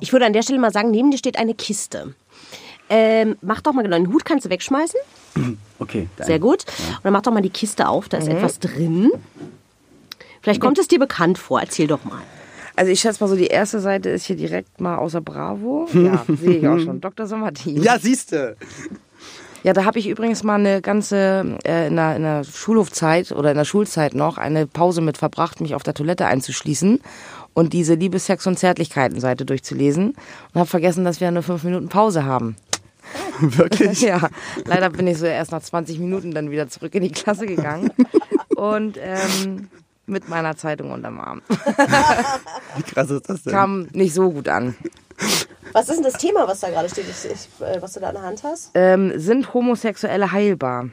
[0.00, 2.14] Ich würde an der Stelle mal sagen, neben dir steht eine Kiste.
[2.88, 5.00] Ähm, mach doch mal genau, den Hut kannst du wegschmeißen.
[5.78, 6.06] Okay.
[6.20, 6.64] Sehr gut.
[6.64, 6.96] Ja.
[6.98, 8.36] Und dann mach doch mal die Kiste auf, da ist mhm.
[8.36, 9.10] etwas drin.
[10.42, 12.20] Vielleicht kommt es dir bekannt vor, erzähl doch mal.
[12.74, 15.88] Also ich schätze mal so, die erste Seite ist hier direkt mal außer Bravo.
[15.92, 17.00] Ja, sehe ich auch schon.
[17.00, 17.26] Dr.
[17.26, 17.82] Sommerteam.
[17.82, 18.56] Ja, siehste.
[19.62, 23.52] Ja, da habe ich übrigens mal eine ganze, äh, in, der, in der Schulhofzeit oder
[23.52, 27.00] in der Schulzeit noch, eine Pause mit verbracht, mich auf der Toilette einzuschließen
[27.54, 30.14] und diese Liebe, Sex und Zärtlichkeiten-Seite durchzulesen
[30.52, 32.56] und habe vergessen, dass wir eine fünf Minuten Pause haben.
[33.40, 34.00] Wirklich?
[34.02, 34.28] ja,
[34.64, 37.92] leider bin ich so erst nach 20 Minuten dann wieder zurück in die Klasse gegangen.
[38.56, 39.68] Und ähm,
[40.06, 41.42] mit meiner Zeitung unterm Arm.
[42.76, 43.52] Wie krass ist das denn?
[43.52, 44.76] Kam nicht so gut an.
[45.72, 48.08] Was ist denn das Thema, was da gerade steht, ich, ich, äh, was du da
[48.08, 48.70] in der Hand hast?
[48.74, 50.90] Ähm, sind Homosexuelle heilbar?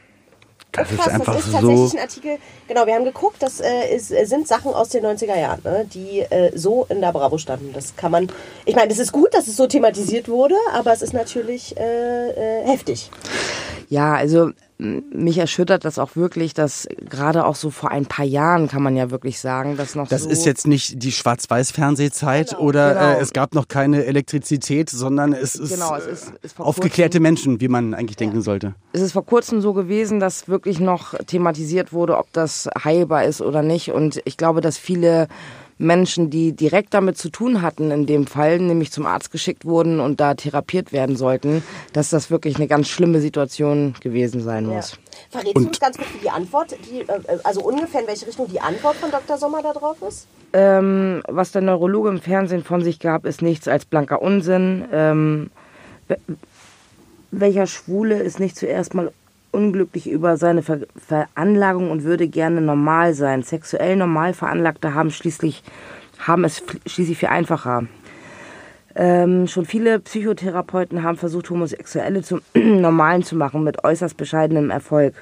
[0.72, 1.58] Das Krass, ist einfach das ist so.
[1.58, 2.38] tatsächlich ein Artikel.
[2.68, 5.86] Genau, wir haben geguckt, das äh, ist, äh, sind Sachen aus den 90er Jahren, ne,
[5.92, 7.74] die äh, so in der Bravo standen.
[7.74, 8.28] Das kann man.
[8.66, 12.62] Ich meine, es ist gut, dass es so thematisiert wurde, aber es ist natürlich äh,
[12.62, 13.10] äh, heftig.
[13.90, 18.70] Ja, also mich erschüttert das auch wirklich, dass gerade auch so vor ein paar Jahren
[18.70, 22.94] kann man ja wirklich sagen, dass noch Das so ist jetzt nicht die Schwarz-Weiß-Fernsehzeit oder
[22.94, 23.20] Genau.
[23.20, 27.20] Äh, es gab noch keine Elektrizität, sondern es ist, Genau, es äh, ist- ist aufgeklärte
[27.20, 28.74] Menschen, wie man eigentlich denken sollte.
[28.94, 33.42] es ist vor kurzem so gewesen, dass wirklich noch thematisiert wurde, ob das heilbar ist
[33.42, 33.92] oder nicht.
[33.92, 35.28] Und ich glaube, dass viele
[35.80, 40.00] Menschen, die direkt damit zu tun hatten in dem Fall, nämlich zum Arzt geschickt wurden
[40.02, 41.64] und da therapiert werden sollten,
[41.94, 44.98] dass das wirklich eine ganz schlimme Situation gewesen sein muss.
[45.32, 48.60] Verrätst du uns ganz kurz die Antwort, die, äh, also ungefähr in welche Richtung die
[48.60, 49.38] Antwort von Dr.
[49.38, 50.28] Sommer da drauf ist?
[50.52, 54.84] Ähm, was der Neurologe im Fernsehen von sich gab, ist nichts als blanker Unsinn.
[54.92, 55.50] Ähm,
[56.10, 56.18] we-
[57.32, 59.12] welcher Schwule ist nicht zuerst mal
[59.52, 63.44] unglücklich über seine Ver Veranlagung und würde gerne normal sein?
[63.44, 65.64] Sexuell normal Veranlagte haben schließlich
[66.20, 67.84] haben es schließlich viel einfacher.
[68.96, 75.14] Ähm, schon viele Psychotherapeuten haben versucht, Homosexuelle zum Normalen zu machen, mit äußerst bescheidenem Erfolg.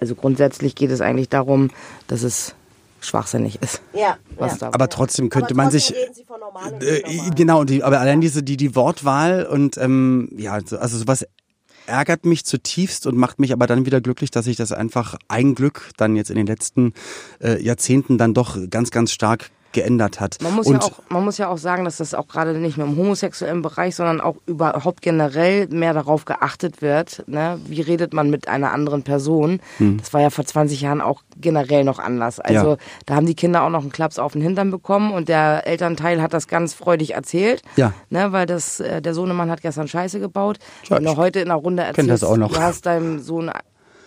[0.00, 1.70] Also grundsätzlich geht es eigentlich darum,
[2.08, 2.54] dass es
[3.00, 3.82] schwachsinnig ist.
[3.94, 4.16] Ja.
[4.36, 4.58] Was ja.
[4.70, 7.02] da Aber trotzdem könnte Aber man trotzdem sich reden Sie von normal und Äh,
[7.34, 11.26] genau, die, aber allein diese, die, die Wortwahl und ähm, ja, so- also sowas
[11.86, 15.54] ärgert mich zutiefst und macht mich aber dann wieder glücklich, dass sich das einfach ein
[15.54, 16.94] Glück dann jetzt in den letzten
[17.40, 20.38] äh, Jahrzehnten dann doch ganz, ganz stark geändert hat.
[20.42, 22.76] Man muss, und ja auch, man muss ja auch sagen, dass das auch gerade nicht
[22.76, 27.24] nur im homosexuellen Bereich, sondern auch überhaupt generell mehr darauf geachtet wird.
[27.26, 27.58] Ne?
[27.66, 29.60] Wie redet man mit einer anderen Person?
[29.78, 32.38] Das war ja vor 20 Jahren auch generell noch anders.
[32.40, 32.68] Also Hm.
[32.70, 32.76] Ja.
[33.06, 36.20] da haben die Kinder auch noch einen Klaps auf den Hintern bekommen und der Elternteil
[36.22, 37.62] hat das ganz freudig erzählt.
[37.76, 37.92] Ja.
[38.10, 38.32] Ne?
[38.32, 40.58] Weil das, äh, der Sohnemann hat gestern Scheiße gebaut.
[40.88, 42.52] Wenn du heute in einer Runde erzählst, das auch noch.
[42.52, 43.50] du hast deinem Sohn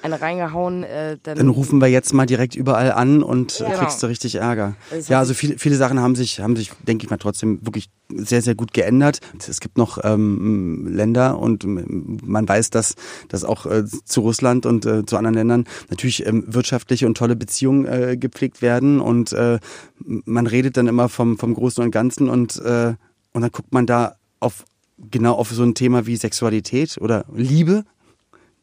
[0.06, 3.80] eine reingehauen, äh, dann, dann rufen wir jetzt mal direkt überall an und äh, Genau.
[3.80, 4.76] kriegst du richtig Ärger.
[4.90, 7.66] Das Ja, hat also viele, viele Sachen haben sich, haben sich, denke ich mal, trotzdem
[7.66, 9.20] wirklich sehr, sehr gut geändert.
[9.48, 12.96] Es gibt noch ähm, Länder und ähm, man weiß, dass,
[13.30, 17.36] dass auch äh, zu Russland und äh, zu anderen Ländern natürlich ähm, wirtschaftliche und tolle
[17.36, 19.60] Beziehungen äh, gepflegt werden und äh,
[20.00, 22.94] man redet dann immer vom, vom Großen und Ganzen und, äh,
[23.34, 24.66] und dann guckt man da auf
[25.12, 27.84] genau auf so ein Thema wie Sexualität oder Liebe.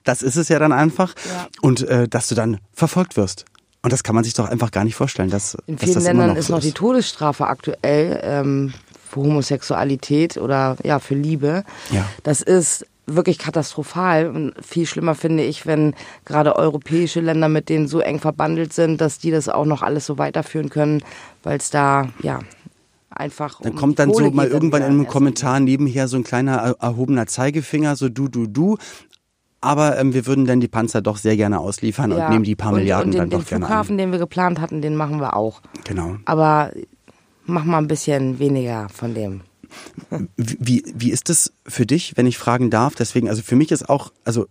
[0.05, 1.15] Das ist es ja dann einfach.
[1.29, 1.49] Ja.
[1.61, 3.45] Und äh, dass du dann verfolgt wirst.
[3.83, 5.31] Und das kann man sich doch einfach gar nicht vorstellen.
[5.31, 8.73] Dass, In dass vielen das Ländern noch ist so noch die Todesstrafe aktuell ähm,
[9.11, 11.65] für Homosexualität oder ja für Liebe.
[11.91, 12.09] Ja.
[12.23, 17.89] Das ist wirklich katastrophal und viel schlimmer finde ich, wenn gerade europäische Länder mit denen
[17.89, 21.03] so eng verbandelt sind, dass die das auch noch alles so weiterführen können,
[21.43, 22.39] weil es da ja
[23.11, 26.57] einfach Dann um kommt dann so mal irgendwann in einem Kommentar nebenher so ein kleiner
[26.59, 28.79] er- erhobener Zeigefinger, so du, du, du.
[29.63, 32.27] Aber ähm, wir würden dann die Panzer doch sehr gerne ausliefern Ja.
[32.27, 33.99] und nehmen die paar und, Milliarden und den, dann den doch gerne Flughafen, an.
[33.99, 35.63] den wir geplant hatten, den machen wir auch.
[35.85, 36.17] Genau.
[36.27, 36.73] Aber
[37.47, 39.41] mach mal ein bisschen weniger von dem.
[40.37, 42.95] Wie, wie, wie ist es für dich, wenn ich fragen darf?
[42.95, 44.47] Deswegen, also für mich ist auch, also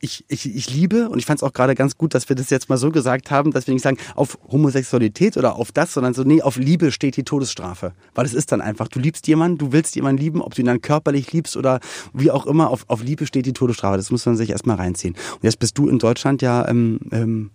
[0.00, 2.48] ich, ich, ich liebe und ich fand es auch gerade ganz gut, dass wir das
[2.48, 6.14] jetzt mal so gesagt haben, dass wir nicht sagen, auf Homosexualität oder auf das, sondern
[6.14, 7.92] so, nee, auf Liebe steht die Todesstrafe.
[8.14, 10.66] Weil es ist dann einfach, du liebst jemanden, du willst jemanden lieben, ob du ihn
[10.66, 11.80] dann körperlich liebst oder
[12.14, 13.98] wie auch immer, auf, auf Liebe steht die Todesstrafe.
[13.98, 15.14] Das muss man sich erstmal reinziehen.
[15.34, 17.50] Und jetzt bist du in Deutschland ja, ähm, ähm,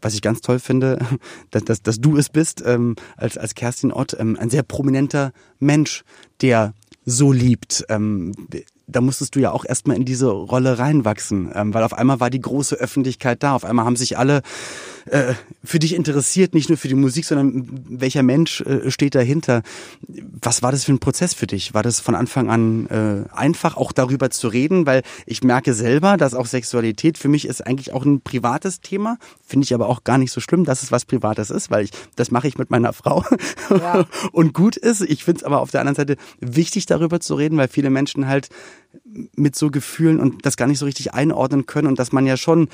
[0.00, 0.98] was ich ganz toll finde,
[1.50, 5.32] dass, dass, dass du es bist, ähm, als, als Kerstin Ott, ähm, ein sehr prominenter
[5.58, 6.04] Mensch,
[6.40, 6.72] der
[7.04, 7.84] so liebt.
[7.88, 8.32] Ähm,
[8.92, 12.30] da musstest du ja auch erstmal in diese Rolle reinwachsen, ähm, weil auf einmal war
[12.30, 13.54] die große Öffentlichkeit da.
[13.54, 14.42] Auf einmal haben sich alle
[15.06, 19.62] äh, für dich interessiert, nicht nur für die Musik, sondern welcher Mensch äh, steht dahinter.
[20.40, 21.74] Was war das für ein Prozess für dich?
[21.74, 24.86] War das von Anfang an äh, einfach, auch darüber zu reden?
[24.86, 29.18] Weil ich merke selber, dass auch Sexualität für mich ist eigentlich auch ein privates Thema.
[29.44, 31.90] Finde ich aber auch gar nicht so schlimm, dass es was Privates ist, weil ich
[32.16, 33.24] das mache ich mit meiner Frau
[33.70, 34.06] Ja.
[34.32, 35.02] und gut ist.
[35.02, 38.26] Ich finde es aber auf der anderen Seite wichtig, darüber zu reden, weil viele Menschen
[38.26, 38.48] halt
[39.36, 42.36] mit so Gefühlen und das gar nicht so richtig einordnen können und dass man ja
[42.36, 42.68] schon,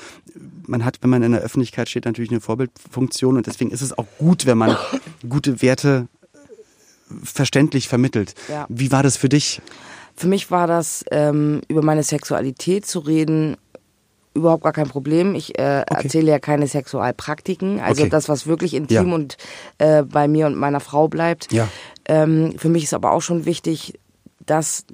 [0.67, 3.97] man hat, wenn man in der Öffentlichkeit steht, natürlich eine Vorbildfunktion und deswegen ist es
[3.97, 4.77] auch gut, wenn man
[5.27, 6.07] gute Werte
[7.23, 8.35] verständlich vermittelt.
[8.49, 8.65] Ja.
[8.69, 9.61] Wie war das für dich?
[10.15, 13.57] Für mich war das, ähm, über meine Sexualität zu reden,
[14.33, 15.33] überhaupt gar kein Problem.
[15.33, 18.09] Ich äh, erzähle ja keine Sexualpraktiken, also Okay.
[18.09, 19.15] das, was wirklich intim Ja.
[19.15, 19.37] und
[19.79, 21.51] äh, bei mir und meiner Frau bleibt.
[21.51, 21.67] Ja.
[22.05, 23.99] Ähm, für mich ist aber auch schon wichtig,
[24.45, 24.85] das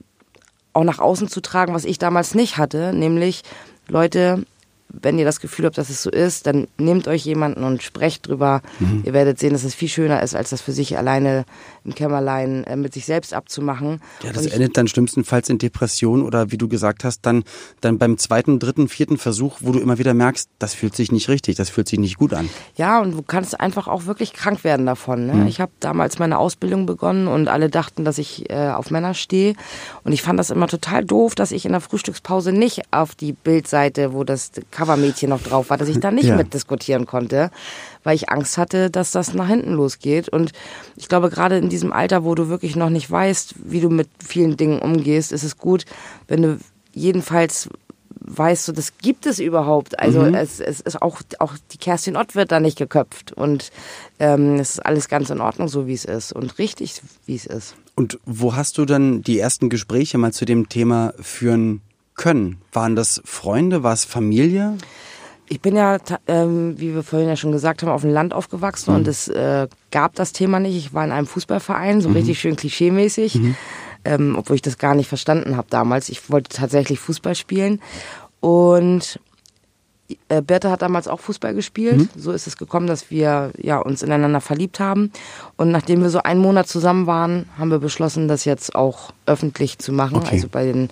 [0.76, 3.44] auch nach außen zu tragen, was ich damals nicht hatte, nämlich
[3.88, 4.46] Leute,
[4.90, 8.28] wenn ihr das Gefühl habt, dass es so ist, dann nehmt euch jemanden und sprecht
[8.28, 8.62] drüber.
[8.80, 9.04] Mhm.
[9.06, 11.46] Ihr werdet sehen, dass es viel schöner ist, als das für sich alleine
[11.86, 14.02] im Kämmerlein äh, mit sich selbst abzumachen.
[14.24, 17.44] Ja, das endet dann schlimmstenfalls in Depression oder wie du gesagt hast, dann,
[17.82, 21.30] dann beim zweiten, dritten, vierten Versuch, wo du immer wieder merkst, das fühlt sich nicht
[21.30, 22.50] richtig, das fühlt sich nicht gut an.
[22.76, 25.28] Ja, und du kannst einfach auch wirklich krank werden davon.
[25.28, 25.34] Ne?
[25.34, 25.48] Mhm.
[25.48, 29.56] Ich habe damals meine Ausbildung begonnen und alle dachten, dass ich äh, auf Männer stehe.
[30.04, 33.34] Und ich fand das immer total doof, dass ich in der Frühstückspause nicht auf die
[33.34, 36.36] Bildseite, wo das Covermädchen noch drauf war, dass ich da nicht ja.
[36.36, 37.52] mitdiskutieren konnte,
[38.06, 40.30] weil ich Angst hatte, dass das nach hinten losgeht.
[40.30, 40.54] Und
[40.96, 44.08] ich glaube, gerade in diesem Alter, wo du wirklich noch nicht weißt, wie du mit
[44.26, 45.84] vielen Dingen umgehst, ist es gut,
[46.28, 46.60] wenn du
[46.94, 47.68] jedenfalls
[48.28, 50.00] weißt du, das gibt es überhaupt.
[50.00, 50.34] Also mhm.
[50.34, 53.72] es, es ist auch, auch die Kerstin Ott wird da nicht geköpft und
[54.20, 57.46] ähm, es ist alles ganz in Ordnung, so wie es ist und richtig, wie es
[57.46, 57.76] ist.
[57.96, 61.82] Und wo hast du dann die ersten Gespräche mal zu dem Thema führen
[62.16, 62.62] können?
[62.72, 64.78] Waren das Freunde, war es Familie?
[65.48, 68.92] Ich bin ja, ähm, wie wir vorhin ja schon gesagt haben, auf dem Land aufgewachsen
[68.92, 69.00] mhm.
[69.00, 70.76] und es äh, gab das Thema nicht.
[70.76, 72.16] Ich war in einem Fußballverein, so mhm.
[72.16, 73.56] richtig schön klischeemäßig, mhm.
[74.06, 76.10] ähm, obwohl ich das gar nicht verstanden habe damals.
[76.10, 77.80] Ich wollte tatsächlich Fußball spielen
[78.40, 79.20] und
[80.30, 81.98] äh, Bertha hat damals auch Fußball gespielt.
[81.98, 82.10] Mhm.
[82.16, 85.12] So ist es gekommen, dass wir ja, uns ineinander verliebt haben.
[85.58, 89.80] Und nachdem wir so einen Monat zusammen waren, haben wir beschlossen, das jetzt auch öffentlich
[89.80, 90.18] zu machen.
[90.18, 90.36] Okay.
[90.36, 90.90] Also bei, den,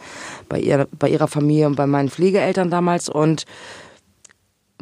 [0.49, 3.09] bei, ihr, bei ihrer Familie und bei meinen Pflegeeltern damals.
[3.09, 3.45] Und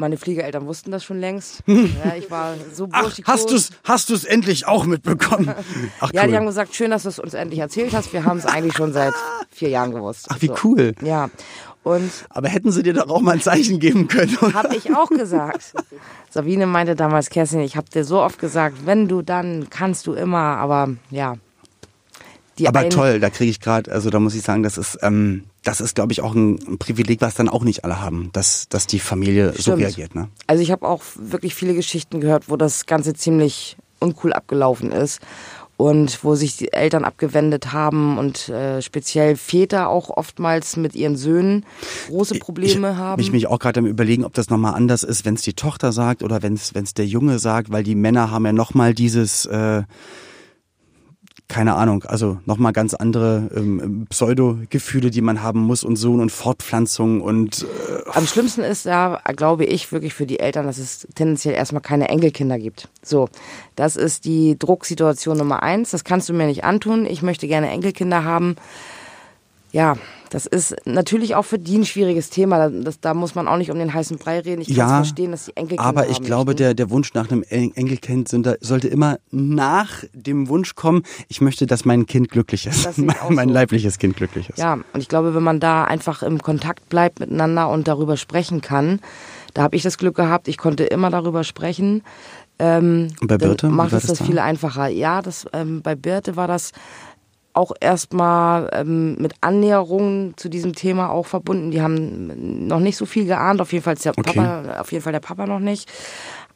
[0.01, 1.63] meine Pflegeeltern wussten das schon längst.
[1.71, 5.53] Ja, ich war so Ach, hast du's, hast du's endlich auch mitbekommen?
[5.99, 6.29] Ach, ja, cool.
[6.29, 8.11] die haben gesagt, schön, dass du es uns endlich erzählt hast.
[8.13, 9.13] Wir haben es eigentlich schon seit
[9.51, 10.27] vier Jahren gewusst.
[10.29, 10.55] Ach, wie so.
[10.63, 10.93] cool.
[11.03, 11.29] Ja.
[11.83, 14.37] Und Aber hätten sie dir doch auch mal ein Zeichen geben können.
[14.53, 15.73] Habe ich auch gesagt.
[16.29, 20.13] Sabine meinte damals, Kerstin, ich habe dir so oft gesagt, wenn du dann, kannst du
[20.13, 20.57] immer.
[20.57, 21.35] Aber ja.
[22.65, 25.80] aber toll, da kriege ich gerade, also da muss ich sagen, das ist, ähm, das
[25.80, 29.00] ist, glaube ich, auch ein, Privileg, was dann auch nicht alle haben, dass, dass die
[29.00, 29.63] Familie Stimmt.
[29.63, 30.15] so reagiert.
[30.15, 30.30] Ne?
[30.47, 35.21] Also ich habe auch wirklich viele Geschichten gehört, wo das Ganze ziemlich uncool abgelaufen ist
[35.78, 41.15] und wo sich die Eltern abgewendet haben und äh, speziell Väter auch oftmals mit ihren
[41.15, 41.65] Söhnen
[42.08, 43.21] große Probleme ich, haben.
[43.21, 45.91] Ich mich auch gerade am überlegen, ob das nochmal anders ist, wenn es die Tochter
[45.91, 49.84] sagt oder wenn es der Junge sagt, weil die Männer haben ja nochmal dieses äh,
[51.51, 56.31] keine Ahnung, also nochmal ganz andere ähm, Pseudo-Gefühle, die man haben muss und so und
[56.31, 57.63] Fortpflanzung und.
[57.89, 61.81] Äh, Am schlimmsten ist da, glaube ich, wirklich für die Eltern, dass es tendenziell erstmal
[61.81, 62.87] keine Enkelkinder gibt.
[63.03, 63.27] So,
[63.75, 65.91] das ist die Drucksituation Nummer eins.
[65.91, 67.05] Das kannst du mir nicht antun.
[67.05, 68.55] Ich möchte gerne Enkelkinder haben.
[69.73, 69.97] Ja,
[70.32, 72.70] das ist natürlich auch für die ein schwieriges Thema.
[72.70, 74.62] Das, da muss man auch nicht um den heißen Brei reden.
[74.62, 77.44] Ich kann ja, verstehen, dass die Enkelkinder Aber ich glaube, der, der Wunsch nach einem
[77.44, 82.98] Enkelkind sind, sollte immer nach dem Wunsch kommen, ich möchte, dass mein Kind glücklich ist.
[82.98, 83.54] Mein, mein so.
[83.54, 84.58] leibliches Kind glücklich ist.
[84.58, 88.62] Ja, und ich glaube, wenn man da einfach im Kontakt bleibt miteinander und darüber sprechen
[88.62, 89.02] kann,
[89.54, 92.04] da habe ich das Glück gehabt, ich konnte immer darüber sprechen.
[92.58, 93.67] Ähm, und bei Birte?
[93.67, 94.88] Macht es das, das viel einfacher.
[94.88, 96.72] Ja, das, ähm, bei Birte war das
[97.53, 101.71] auch erstmal ähm, mit Annäherungen zu diesem Thema auch verbunden.
[101.71, 104.33] Die haben noch nicht so viel geahnt, auf jeden Fall der okay.
[104.33, 105.89] Papa, auf jeden Fall der Papa noch nicht.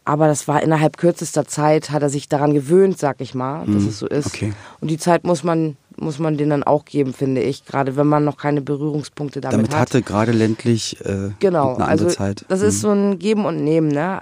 [0.05, 3.83] Aber das war innerhalb kürzester Zeit, hat er sich daran gewöhnt, sag ich mal, dass
[3.83, 3.89] mhm.
[3.89, 4.27] es so ist.
[4.27, 4.53] Okay.
[4.79, 8.05] Und die Zeit muss man, muss man denen dann auch geben, finde ich, gerade wenn
[8.05, 9.79] man noch keine Berührungspunkte damit, damit hat.
[9.79, 12.45] hatte gerade ländlich äh, genau, eine andere also Zeit.
[12.49, 12.67] Das mhm.
[12.67, 14.21] ist so ein Geben und Nehmen, ne?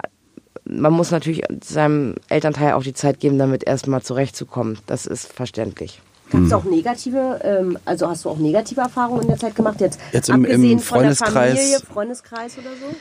[0.66, 4.78] Man muss natürlich seinem Elternteil auch die Zeit geben, damit erstmal zurechtzukommen.
[4.86, 6.00] Das ist verständlich.
[6.34, 6.58] Gab es hm.
[6.58, 9.80] auch negative, ähm, also hast du auch negative Erfahrungen in der Zeit gemacht?
[9.80, 11.32] Jetzt, Jetzt im, im Freundeskreis.
[11.32, 12.96] Von der Familie, Freundeskreis oder so?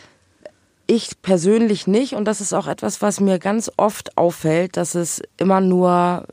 [0.86, 5.22] Ich persönlich nicht und das ist auch etwas, was mir ganz oft auffällt, dass es
[5.38, 6.26] immer nur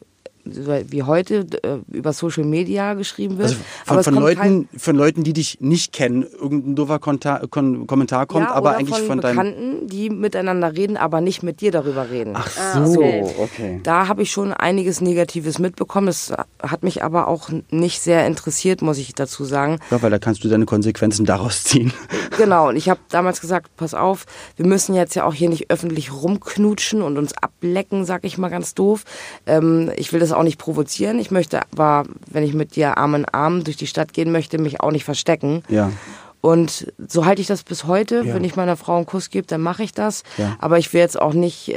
[0.44, 3.56] wie heute äh, über Social Media geschrieben wird.
[3.86, 8.26] Also von, von Leuten, von Leuten, die dich nicht kennen, irgendein doofer Konta Kon Kommentar
[8.26, 11.72] kommt, ja, aber eigentlich von, von deinen Bekannten, die miteinander reden, aber nicht mit dir
[11.72, 12.32] darüber reden.
[12.34, 13.24] Ach ah, so, okay.
[13.38, 13.80] okay.
[13.82, 16.06] Da habe ich schon einiges Negatives mitbekommen.
[16.06, 19.78] Das hat mich aber auch nicht sehr interessiert, muss ich dazu sagen.
[19.90, 21.92] Ja, weil da kannst du deine Konsequenzen daraus ziehen.
[22.38, 22.68] Genau.
[22.68, 24.24] Und ich habe damals gesagt, pass auf,
[24.56, 28.48] wir müssen jetzt ja auch hier nicht öffentlich rumknutschen und uns ablecken, sag ich mal
[28.48, 29.04] ganz doof.
[29.46, 31.18] Ähm, ich will das auch nicht provozieren.
[31.18, 34.58] Ich möchte aber, wenn ich mit dir Arm in Arm durch die Stadt gehen möchte,
[34.58, 35.62] mich auch nicht verstecken.
[35.68, 35.90] Ja.
[36.40, 38.22] Und so halte ich das bis heute.
[38.24, 38.34] Ja.
[38.34, 40.22] Wenn ich meiner Frau einen Kuss gebe, dann mache ich das.
[40.38, 40.56] Ja.
[40.58, 41.74] Aber ich will jetzt auch nicht äh,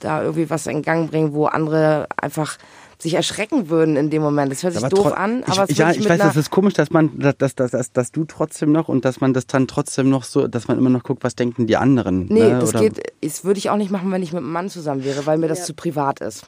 [0.00, 2.56] da irgendwie was in Gang bringen, wo andere einfach
[2.98, 4.50] sich erschrecken würden in dem Moment.
[4.50, 7.18] Das hört sich doof an, aber ich, ja, ich weiß, das ist komisch, dass man,
[7.18, 10.48] dass, dass, dass, dass du trotzdem noch und dass man das dann trotzdem noch so,
[10.48, 12.26] dass man immer noch guckt, was denken die anderen.
[12.26, 12.58] Nee, ne?
[12.58, 15.04] das Oder geht, das würde ich auch nicht machen, wenn ich mit einem Mann zusammen
[15.04, 15.64] wäre, weil mir das ja.
[15.66, 16.46] zu privat ist.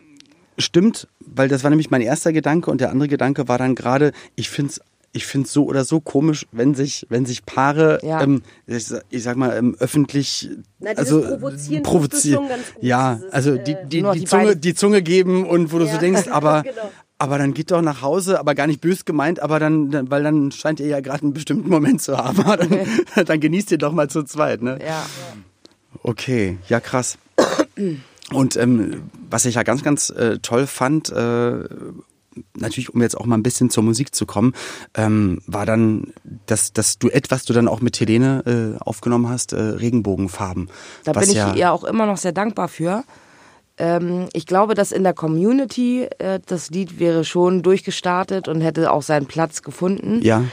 [0.59, 4.13] Stimmt, weil das war nämlich mein erster Gedanke und der andere Gedanke war dann gerade,
[4.37, 4.81] ich finde es
[5.13, 8.21] ich finde es so oder so komisch, wenn sich, wenn sich Paare, Ja.
[8.23, 12.83] ähm, ich, sag- ich sag mal, ähm, öffentlich, Na, also Provozieren provozieren, gut.
[12.83, 15.87] ja, Dieses, also äh, die, die, die, die Zunge, die Zunge geben und wo du
[15.87, 15.99] so Ja.
[15.99, 16.91] denkst, aber, Genau.
[17.17, 20.23] aber dann geht doch nach Hause, aber gar nicht bös gemeint, aber dann, dann weil
[20.23, 22.37] dann scheint ihr ja gerade einen bestimmten Moment zu haben,
[23.17, 24.79] dann, dann genießt ihr doch mal zu zweit, ne?
[24.87, 25.07] Ja.
[26.03, 27.17] Okay, ja krass.
[28.33, 31.65] Und ähm, was ich ja ganz, ganz äh, toll fand, äh,
[32.57, 34.55] natürlich um jetzt auch mal ein bisschen zur Musik zu kommen,
[34.95, 36.13] ähm, war dann
[36.47, 40.71] das, das Duett, was du dann auch mit Helene äh, aufgenommen hast, äh, Regenbogenfarben.
[41.05, 43.05] Da bin ich ja, ihr auch immer noch sehr dankbar für.
[43.77, 48.93] Ähm, ich glaube, dass in der Community äh, das Lied wäre schon durchgestartet und hätte
[48.93, 50.21] auch seinen Platz gefunden.
[50.23, 50.45] Ja,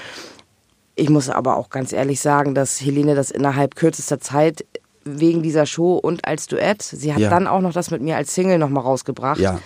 [0.95, 4.65] Ich muss aber auch ganz ehrlich sagen, dass Helene das innerhalb kürzester Zeit
[5.05, 7.29] wegen dieser Show und als Duett, sie hat Ja.
[7.29, 9.39] dann auch noch das mit mir als Single nochmal rausgebracht.
[9.39, 9.59] ja.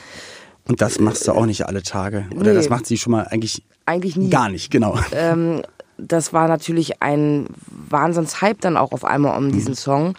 [0.68, 2.26] Und das machst du auch nicht alle Tage.
[2.36, 2.54] Oder Nee.
[2.54, 4.30] das macht sie schon mal eigentlich Eigentlich nie.
[4.30, 5.00] gar nicht, genau.
[5.14, 5.64] ähm,
[5.98, 7.48] das war natürlich ein
[7.90, 9.48] Wahnsinnshype dann auch auf einmal Mhm.
[9.48, 10.14] um diesen Song.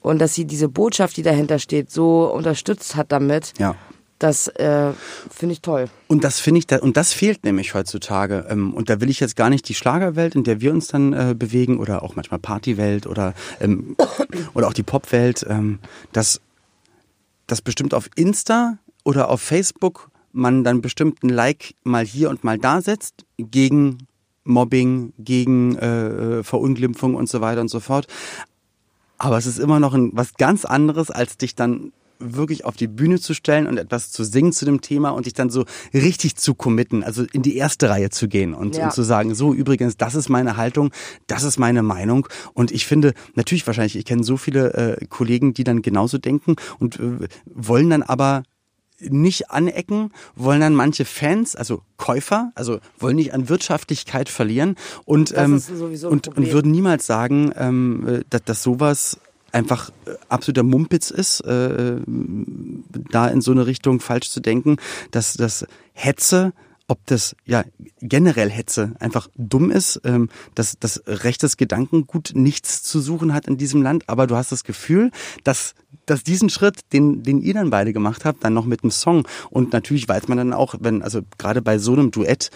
[0.00, 3.76] Und dass sie diese Botschaft, die dahinter steht, so unterstützt hat damit, Ja.
[4.18, 4.92] Das äh,
[5.30, 5.88] finde ich toll.
[6.08, 8.46] Und das finde ich, da, und das fehlt nämlich heutzutage.
[8.48, 11.12] Ähm, und da will ich jetzt gar nicht die Schlagerwelt, in der wir uns dann
[11.12, 13.96] äh, bewegen, oder auch manchmal Partywelt oder, ähm,
[14.54, 15.80] oder auch die Popwelt, ähm,
[16.12, 16.40] dass,
[17.46, 22.44] dass bestimmt auf Insta oder auf Facebook man dann bestimmt ein Like mal hier und
[22.44, 24.06] mal da setzt gegen
[24.44, 28.06] Mobbing, gegen äh, Verunglimpfung und so weiter und so fort.
[29.18, 32.86] Aber es ist immer noch ein, was ganz anderes, als dich dann wirklich auf die
[32.86, 36.36] Bühne zu stellen und etwas zu singen zu dem Thema und dich dann so richtig
[36.36, 38.84] zu committen, also in die erste Reihe zu gehen und, Ja.
[38.86, 40.90] und zu sagen, so übrigens, das ist meine Haltung,
[41.26, 42.26] das ist meine Meinung.
[42.54, 46.56] Und ich finde, natürlich wahrscheinlich, ich kenne so viele äh, Kollegen, die dann genauso denken
[46.78, 48.42] und äh, wollen dann aber
[48.98, 54.74] nicht anecken, wollen dann manche Fans, also Käufer, also wollen nicht an Wirtschaftlichkeit verlieren
[55.04, 55.62] und, ähm,
[56.04, 59.18] und, und würden niemals sagen, ähm, äh, dass, dass sowas
[59.56, 64.76] einfach äh, absoluter Mumpitz ist, äh, da in so eine Richtung falsch zu denken,
[65.10, 66.52] dass das Hetze
[66.88, 67.64] ob das ja
[68.00, 73.56] generell Hetze einfach dumm ist, ähm, dass das rechtes Gedankengut nichts zu suchen hat in
[73.56, 75.10] diesem Land, aber du hast das Gefühl,
[75.42, 78.92] dass dass diesen Schritt, den, den ihr dann beide gemacht habt, dann noch mit einem
[78.92, 82.50] Song und natürlich weiß man dann auch, wenn, also gerade bei so einem Duett,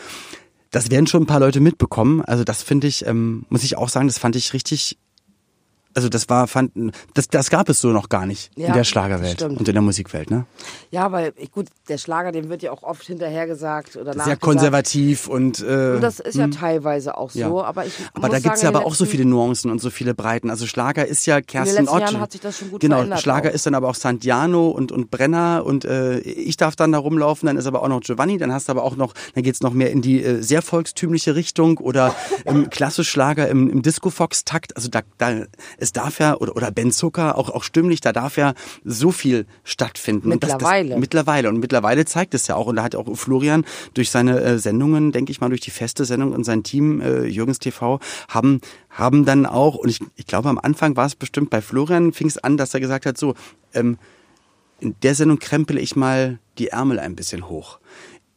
[0.71, 2.23] das werden schon ein paar Leute mitbekommen.
[2.23, 4.99] Also das finde ich, ähm, muss ich auch sagen, das fand ich richtig.
[5.95, 6.73] Also das war, fand,
[7.15, 9.83] das, das gab es so noch gar nicht in Ja, der Schlagerwelt und in der
[9.83, 10.47] Musikwelt, ne?
[10.91, 15.27] Ja, weil gut, der Schlager, dem wird ja auch oft hinterher gesagt oder Sehr konservativ
[15.29, 15.61] und.
[15.61, 17.51] Äh, Und das ist ja teilweise auch so, ja.
[17.51, 19.81] aber ich aber da gibt's sagen, ja in den aber auch so viele Nuancen und
[19.81, 20.49] so viele Breiten.
[20.51, 22.01] Also Schlager ist ja Kerstin letzten Ott.
[22.03, 23.55] Jahren hat sich das schon gut Genau, Schlager auch.
[23.55, 27.47] ist dann aber auch Santiano und, und Brenner und äh, ich darf dann da rumlaufen,
[27.47, 29.73] dann ist aber auch noch Giovanni, dann hast du aber auch noch, dann geht's noch
[29.73, 34.77] mehr in die äh, sehr volkstümliche Richtung oder im klassisch Schlager im, im Disco-Fox-Takt.
[34.77, 35.45] Also da, da,
[35.81, 39.47] es darf ja, oder, oder Ben Zucker, auch, auch stimmlich, da darf ja so viel
[39.65, 40.31] stattfinden.
[40.33, 40.89] Und das- Mittlerweile.
[40.91, 41.49] Das, mittlerweile.
[41.49, 43.65] Und mittlerweile zeigt es ja auch, und da hat auch Florian
[43.95, 47.25] durch seine äh, Sendungen, denke ich mal, durch die feste Sendung und sein Team, äh,
[47.25, 51.51] Jürgens TV, haben, haben dann auch, und ich, ich glaube, am Anfang war es bestimmt
[51.51, 53.35] bei Florian, fing es an, dass er gesagt hat, so,
[53.75, 53.99] ähm,
[54.81, 57.79] in der Sendung krempele ich mal die Ärmel ein bisschen hoch.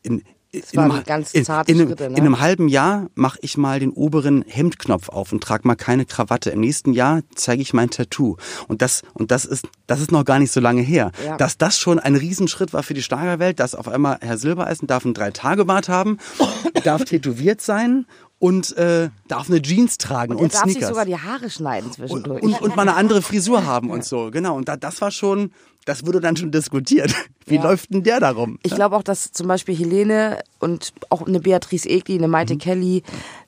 [0.02, 2.18] In, in, waren einem- ganz in, zarte in, einem- Schritte, ne?
[2.18, 6.06] in einem halben Jahr mache ich mal den oberen Hemdknopf auf und trage mal keine
[6.06, 6.52] Krawatte.
[6.52, 8.38] Im nächsten Jahr zeige ich mein Tattoo.
[8.68, 11.12] Und das, und das ist, das ist noch gar nicht so lange her.
[11.26, 11.38] Ja.
[11.38, 15.06] Dass das schon ein Riesenschritt war für die Schlagerwelt, dass auf einmal Herr Silbereisen darf
[15.06, 16.20] einen Drei-Tage-Bart haben,
[16.84, 18.06] darf tätowiert sein
[18.40, 20.90] und äh, darf eine Jeans tragen Und und, er darf sich Sneakers.
[20.90, 22.44] sogar die Haare schneiden zwischendurch.
[22.44, 24.30] und, und mal eine andere Frisur haben und so.
[24.32, 24.56] Genau.
[24.56, 25.52] Und da, das war schon,
[25.86, 27.14] das wurde dann schon diskutiert.
[27.46, 27.64] Wie Ja.
[27.64, 28.58] läuft denn der darum?
[28.64, 32.32] Ich glaube auch, dass zum Beispiel Helene und auch eine Beatrice Egli, eine Mhm.
[32.32, 33.04] Maite Kelly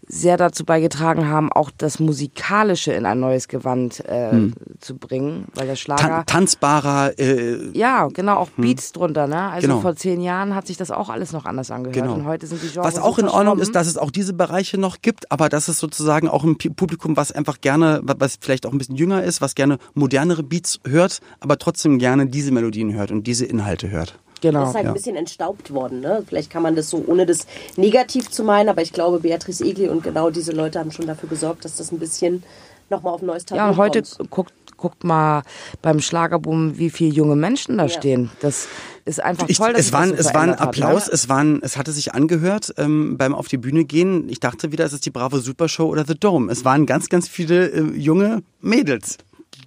[0.07, 5.67] sehr dazu beigetragen haben, auch das Musikalische in ein neues Gewand äh, zu bringen, weil
[5.67, 6.23] der Schlager...
[6.25, 9.49] Tan tanzbarer, äh, ja, genau, auch Beats drunter, ne?
[9.49, 9.81] Also Genau.
[9.81, 12.13] vor zehn Jahren hat sich das auch alles noch anders angehört Genau.
[12.13, 14.77] und heute sind die Genres Was auch in Ordnung ist, dass es auch diese Bereiche
[14.77, 18.65] noch gibt, aber dass es sozusagen auch ein Publikum, was einfach gerne, wa- was vielleicht
[18.65, 22.93] auch ein bisschen jünger ist, was gerne modernere Beats hört, aber trotzdem gerne diese Melodien
[22.93, 24.19] hört und diese Inhalte hört.
[24.45, 24.59] Genau.
[24.61, 26.01] Das ist halt ein bisschen entstaubt worden.
[26.01, 26.23] Ne?
[26.27, 29.89] Vielleicht kann man das so, ohne das negativ zu meinen, aber ich glaube, Beatrice Egli
[29.89, 32.43] und genau diese Leute haben schon dafür gesorgt, dass das ein bisschen
[32.89, 34.29] nochmal auf ein neues Tabu Ja, und heute kommt.
[34.29, 35.41] guckt, guckt mal
[35.81, 38.29] beim Schlagerboom, wie viele junge Menschen da stehen.
[38.41, 38.67] Das
[39.05, 40.77] ist einfach Ich, toll, dass es, war, ein- das so es war ein verändert hat,
[40.77, 40.85] ne?
[40.85, 44.29] Applaus, es, war ein, es hatte sich angehört ähm, beim Auf die Bühne gehen.
[44.29, 46.51] Ich dachte wieder, es ist die Bravo Supershow oder The Dome.
[46.51, 49.17] Es waren ganz, ganz viele äh, junge Mädels,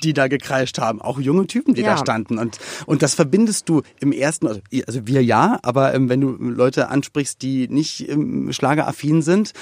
[0.02, 1.92] die da gekreischt haben, auch junge Typen, die Ja.
[1.92, 2.38] da standen.
[2.38, 6.30] Und, und das verbindest du im ersten, also, also wir ja, aber ähm, wenn du
[6.30, 9.52] Leute ansprichst, die nicht ähm, schlageraffin sind,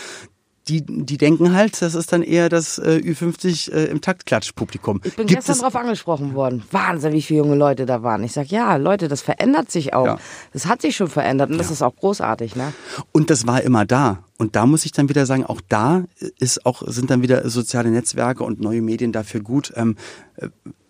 [0.68, 5.00] die, die denken halt, das ist dann eher das äh, Ü50 äh, im Taktklatsch-Publikum.
[5.04, 6.64] Ich bin Gibt gestern es- drauf angesprochen worden.
[6.72, 8.24] Wahnsinn, wie viele junge Leute da waren.
[8.24, 10.06] Ich sag, ja, Leute, das verändert sich auch.
[10.06, 10.18] Ja.
[10.52, 12.72] Das hat sich schon verändert und das ist auch großartig, ne?
[13.12, 14.24] Und das war immer da.
[14.38, 16.04] Und da muss ich dann wieder sagen, auch da
[16.38, 19.72] ist auch, sind dann wieder soziale Netzwerke und neue Medien dafür gut.
[19.76, 19.96] Ähm,
[20.36, 20.48] äh,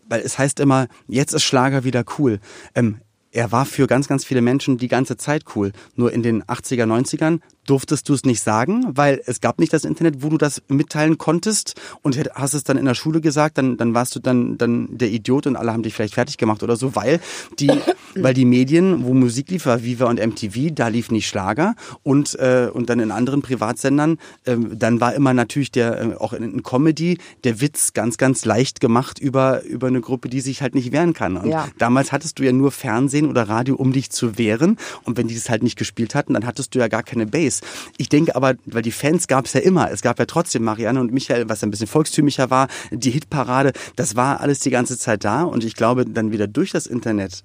[0.09, 2.41] weil es heißt immer, jetzt ist Schlager wieder cool.
[2.75, 3.01] Ähm,
[3.33, 5.73] er war für ganz, ganz viele Menschen die ganze Zeit cool.
[5.95, 9.85] Nur in den 80er, 90ern durftest du es nicht sagen, weil es gab nicht das
[9.85, 13.77] Internet, wo du das mitteilen konntest und hast es dann in der Schule gesagt, dann,
[13.77, 16.77] dann warst du dann, dann der Idiot und alle haben dich vielleicht fertig gemacht oder
[16.77, 17.21] so, weil
[17.59, 17.71] die,
[18.15, 22.35] weil die Medien, wo Musik lief, war Viva und MTV, da lief nicht Schlager und,
[22.39, 26.43] äh, und dann in anderen Privatsendern, ähm, dann war immer natürlich der, äh, auch in,
[26.45, 30.75] in Comedy, der Witz ganz, ganz leicht gemacht über, über eine Gruppe, die sich halt
[30.75, 31.37] nicht wehren kann.
[31.37, 31.69] Und Ja.
[31.79, 34.77] damals hattest du ja nur Fernsehen oder Radio, um dich zu wehren.
[35.05, 37.56] Und wenn die es halt nicht gespielt hatten, dann hattest du ja gar keine Base.
[37.97, 39.91] Ich denke aber, weil die Fans gab es ja immer.
[39.91, 44.17] Es gab ja trotzdem Marianne und Michael, was ein bisschen volkstümlicher war, die Hitparade, das
[44.17, 45.43] war alles die ganze Zeit da.
[45.43, 47.45] Und ich glaube, dann wieder durch das Internet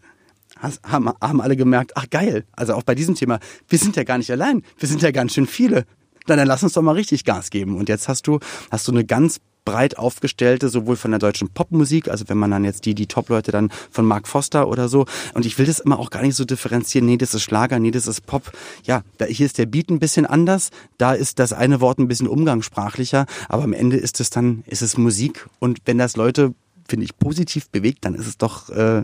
[0.62, 4.18] haben, haben alle gemerkt, ach geil, also auch bei diesem Thema, wir sind ja gar
[4.18, 5.86] nicht allein, wir sind ja ganz schön viele.
[6.28, 7.78] Na, dann lass uns doch mal richtig Gas geben.
[7.78, 8.39] Und jetzt hast du,
[8.70, 12.64] hast du eine ganz breit aufgestellte, sowohl von der deutschen Popmusik, also wenn man dann
[12.64, 15.99] jetzt die, die Top-Leute dann von Mark Foster oder so, und ich will das immer
[15.99, 18.51] auch gar nicht so differenzieren, nee, das ist Schlager, nee, das ist Pop.
[18.86, 22.07] Ja, da, hier ist der Beat ein bisschen anders, da ist das eine Wort ein
[22.07, 25.47] bisschen umgangssprachlicher, aber am Ende ist es dann, ist es Musik.
[25.59, 26.53] Und wenn das Leute,
[26.88, 29.03] finde ich, positiv bewegt, dann ist es doch, äh,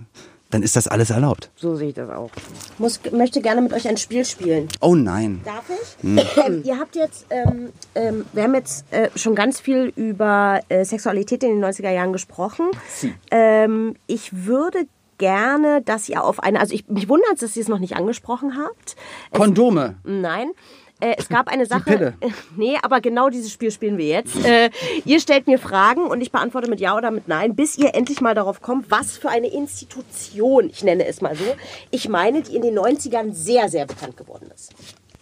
[0.50, 1.50] dann ist das alles erlaubt.
[1.56, 2.30] So sehe ich das auch.
[2.78, 4.70] Muss, möchte gerne mit euch ein Spiel spielen.
[4.80, 5.42] Oh nein.
[5.44, 6.18] Darf ich?
[6.46, 10.86] Ähm, ihr habt jetzt, ähm, ähm, wir haben jetzt äh, schon ganz viel über äh,
[10.86, 12.68] Sexualität in den 90er Jahren gesprochen.
[13.32, 14.88] Ähm, ich würde
[15.18, 18.58] gerne, dass ihr auf eine, also ich, mich wundert, dass ihr es noch nicht angesprochen
[18.58, 18.96] habt.
[19.32, 19.98] Es, Kondome.
[20.04, 20.52] nein.
[21.00, 21.84] Äh, es gab eine Sache.
[21.84, 22.14] Pille.
[22.56, 24.44] Nee, aber genau dieses Spiel spielen wir jetzt.
[24.44, 24.72] Äh,
[25.06, 28.22] ihr stellt mir Fragen und ich beantworte mit Ja oder mit Nein, bis ihr endlich
[28.22, 31.44] mal darauf kommt, was für eine Institution, ich nenne es mal so,
[31.92, 34.74] ich meine, die in den 90ern sehr, sehr bekannt geworden ist.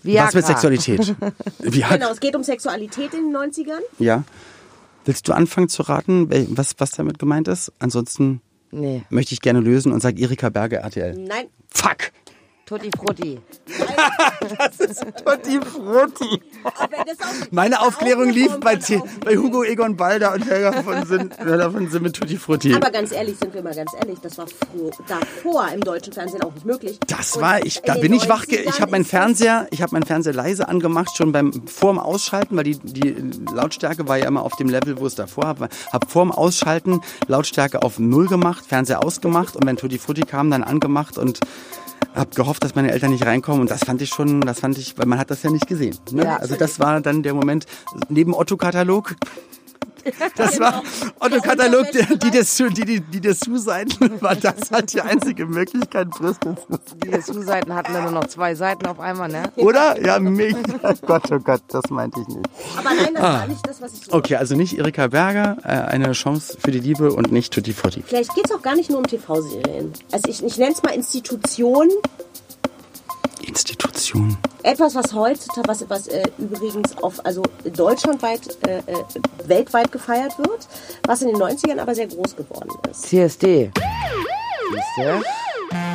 [0.01, 0.27] Viagra.
[0.27, 1.15] Was mit Sexualität?
[1.59, 3.81] Genau, es geht um Sexualität in den 90ern.
[3.99, 4.23] Ja.
[5.03, 7.71] Willst du anfangen zu raten, was, was damit gemeint ist?
[7.79, 11.15] Ansonsten Nee, möchte ich gerne lösen und sage Erika Berger RTL.
[11.17, 12.11] Nein, Fuck!
[12.65, 13.39] Tutti Frutti.
[15.23, 16.41] Tutti Frutti.
[16.89, 18.91] wenn das auch Meine Aufklärung lief bei, ist,
[19.23, 22.73] bei Hugo Egon Balder und Helga von Sinn, Helga von Sinn mit Tutti Frutti.
[22.73, 24.45] Aber ganz ehrlich, sind wir mal ganz ehrlich, das war
[25.07, 26.99] davor im deutschen Fernsehen auch nicht möglich.
[27.05, 28.45] Das Und war ich, da in bin ich wach.
[28.47, 31.31] ge- 90ern Ich habe meinen ist das- Fernseher, ich habe meinen Fernseher leise angemacht schon
[31.31, 33.15] beim vorm Ausschalten, weil die die
[33.53, 35.69] Lautstärke war ja immer auf dem Level, wo es davor war.
[35.93, 40.63] Hab vorm Ausschalten Lautstärke auf null gemacht, Fernseher ausgemacht und wenn Tutti Frutti kam, dann
[40.63, 41.39] angemacht und
[42.15, 44.97] hab gehofft, dass meine Eltern nicht reinkommen und das fand ich schon, das fand ich,
[44.97, 45.97] weil man hat das ja nicht gesehen.
[46.11, 46.23] Ne?
[46.23, 46.37] Ja.
[46.37, 47.65] Also das war dann der Moment
[48.09, 49.15] neben Otto-Katalog.
[50.35, 50.83] Das war
[51.19, 56.55] Otto-Katalog, die, die, des- die, die, die Dessous-Seiten war das halt die einzige Möglichkeit, Brüste
[56.85, 59.43] zu Die Dessous-Seiten hatten dann nur noch zwei Seiten auf einmal, ne?
[59.55, 59.99] Oder?
[60.05, 60.57] Ja, mega.
[61.05, 62.49] Gott, oh Gott, das meinte ich nicht.
[62.77, 64.13] Aber nein, das war nicht das, was ich so.
[64.13, 68.03] Okay, also nicht Erika Berger, äh, eine Chance für die Liebe und nicht Tutti Frutti.
[68.05, 69.93] Vielleicht geht es auch gar nicht nur um TV-Serien.
[70.11, 71.89] Also ich, ich nenne es mal Institution.
[73.41, 74.37] Institution.
[74.63, 79.03] Etwas, was heutzutage, was, was äh, übrigens auf, also deutschlandweit, äh, äh,
[79.45, 80.67] weltweit gefeiert wird,
[81.05, 83.03] was in den 90ern aber sehr groß geworden ist.
[83.03, 83.71] CSD.
[84.71, 85.21] Siehste?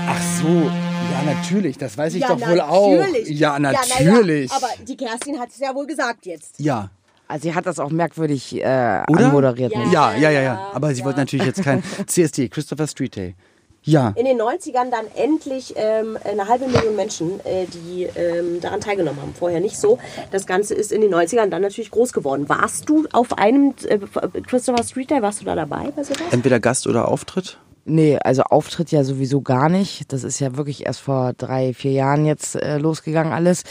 [0.07, 2.97] Ach so, ja natürlich, das weiß ich Ja, doch wohl auch.
[2.97, 3.39] natürlich.
[3.39, 4.51] Ja, na natürlich.
[4.53, 6.55] aber die Kerstin hat es ja wohl gesagt jetzt.
[6.59, 6.91] Ja.
[7.29, 9.05] Also sie hat das auch merkwürdig äh, Oder?
[9.09, 9.73] anmoderiert.
[9.73, 9.79] Ja.
[9.79, 9.93] ne?
[9.93, 10.71] Ja, ja, ja, ja.
[10.73, 13.35] Aber sie wollte natürlich jetzt kein CSD, Christopher Street Day.
[13.83, 14.13] Ja.
[14.17, 19.21] In den 90ern dann endlich ähm, eine halbe Million Menschen, äh, die ähm, daran teilgenommen
[19.21, 19.35] haben.
[19.35, 19.99] Vorher nicht so.
[20.31, 22.49] Das Ganze ist in den 90ern dann natürlich groß geworden.
[22.49, 23.99] Warst du auf einem äh,
[24.47, 26.21] Christopher Street Day, warst du da dabei bei sowas?
[26.31, 27.59] Entweder Gast oder Auftritt?
[27.87, 30.13] Nee, also Auftritt ja sowieso gar nicht.
[30.13, 33.65] Das ist ja wirklich erst vor drei, vier Jahren jetzt äh, losgegangen alles.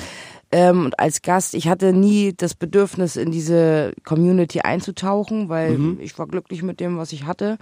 [0.51, 6.17] Ähm, und als Gast, ich hatte nie das Bedürfnis, in diese Community einzutauchen, weil ich
[6.17, 7.59] war glücklich mit dem, was ich hatte.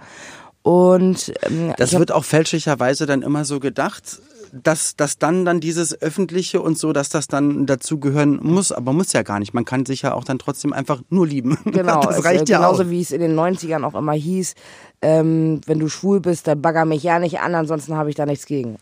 [0.62, 4.20] Und ähm, Das hab- wird auch fälschlicherweise dann immer so gedacht,
[4.52, 9.12] dass, dass dann dann dieses Öffentliche und so, dass das dann dazugehören muss, aber muss
[9.12, 9.52] ja gar nicht.
[9.52, 11.58] Man kann sich ja auch dann trotzdem einfach nur lieben.
[11.64, 12.90] Genau, das es, reicht äh, ja genauso auch.
[12.90, 14.54] wie es in den 90ern auch immer hieß,
[15.02, 18.24] ähm, wenn du schwul bist, dann bagger mich ja nicht an, ansonsten habe ich da
[18.26, 18.76] nichts gegen.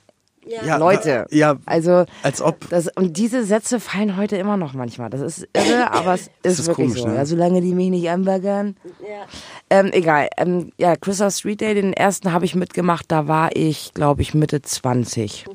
[0.47, 1.27] Ja, Leute.
[1.31, 2.69] Ja, also als ob.
[2.71, 5.11] Das, und diese Sätze fallen heute immer noch manchmal.
[5.11, 7.09] Das ist irre, aber es ist, ist wirklich komisch, so.
[7.09, 7.17] ne?
[7.17, 8.77] Ja, solange die mich nicht anbaggern.
[9.01, 9.27] Ja.
[9.71, 10.29] Ähm, egal.
[10.37, 13.07] Ähm, ja, Christmas Street Day, den ersten habe ich mitgemacht.
[13.09, 15.47] Da war ich, glaube ich, Mitte 20.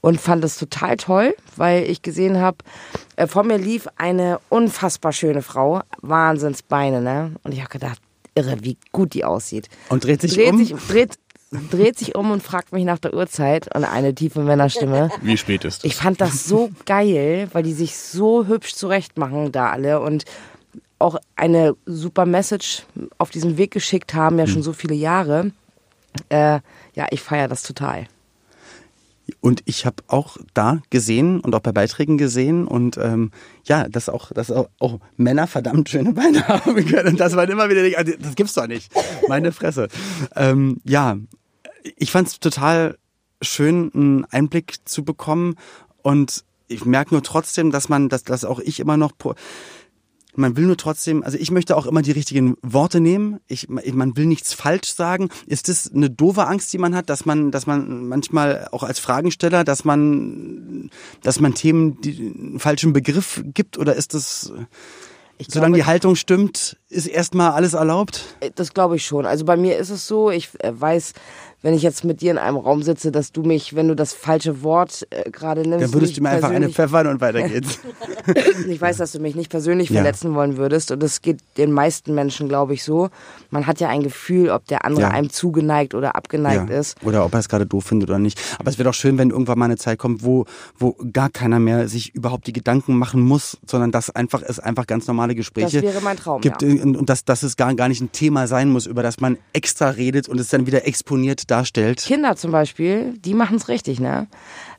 [0.00, 2.58] Und fand es total toll, weil ich gesehen habe,
[3.16, 5.82] äh, vor mir lief eine unfassbar schöne Frau.
[6.00, 7.34] Wahnsinnsbeine, ne?
[7.42, 8.00] Und ich habe gedacht,
[8.34, 9.68] irre, wie gut die aussieht.
[9.88, 10.58] Und dreht sich dreht um?
[10.58, 11.18] Sich, dreht,
[11.50, 15.10] dreht sich um und fragt mich nach der Uhrzeit und eine tiefe Männerstimme.
[15.20, 19.50] Wie spät ist Ich fand das so geil, weil die sich so hübsch zurecht machen
[19.50, 20.24] da alle und
[20.98, 22.84] auch eine super Message
[23.18, 25.50] auf diesen Weg geschickt haben, ja schon so viele Jahre.
[26.28, 26.60] Äh,
[26.94, 28.06] ja, ich feiere das total.
[29.40, 33.30] Und ich habe auch da gesehen und auch bei Beiträgen gesehen und ähm,
[33.64, 37.10] ja, dass auch, dass auch, auch Männer verdammt schöne Beine haben können.
[37.10, 38.92] Und das war immer wieder, also das gibt's doch nicht.
[39.28, 39.88] Meine Fresse.
[40.34, 41.16] Ähm, ja,
[41.96, 42.98] ich fand es total
[43.42, 45.56] schön, einen Einblick zu bekommen
[46.02, 49.12] und ich merke nur trotzdem, dass man, dass, dass auch ich immer noch
[50.36, 53.40] man will nur trotzdem, also ich möchte auch immer die richtigen Worte nehmen.
[53.48, 55.28] Ich, man will nichts falsch sagen.
[55.46, 58.98] Ist das eine doofe Angst, die man hat, dass man, dass man manchmal auch als
[58.98, 60.90] Fragensteller, dass man,
[61.22, 64.52] dass man Themen die, einen falschen Begriff gibt oder ist das,
[65.38, 68.36] Ich solange die glaube, Haltung stimmt, ist erstmal alles erlaubt?
[68.54, 69.26] das glaube ich schon.
[69.26, 71.12] Also bei mir ist es so, ich äh, weiß,
[71.62, 74.12] wenn ich jetzt mit dir in einem Raum sitze, dass du mich, wenn du das
[74.14, 77.78] falsche Wort äh, gerade nimmst, Dann würdest du mir einfach eine pfeffern und weiter geht's.
[78.68, 79.96] Ich weiß, dass du mich nicht persönlich Ja.
[80.02, 83.08] verletzen wollen würdest und das geht den meisten Menschen, glaube ich, so.
[83.50, 85.10] Man hat ja ein Gefühl, ob der andere Ja.
[85.10, 86.96] einem zugeneigt oder abgeneigt ist.
[87.02, 88.40] Oder ob er es gerade doof findet oder nicht.
[88.58, 90.44] Aber es wäre doch schön, wenn irgendwann mal eine Zeit kommt, wo,
[90.78, 94.86] wo gar keiner mehr sich überhaupt die Gedanken machen muss, sondern dass einfach es einfach
[94.86, 96.68] ganz normale Gespräche Das wäre mein Traum, gibt ja.
[96.68, 99.38] und, und dass, dass es gar, gar nicht ein Thema sein muss, über das man
[99.52, 102.00] extra redet und es dann wieder exponiert darstellt.
[102.00, 104.26] Kinder zum Beispiel, die machen es richtig, ne?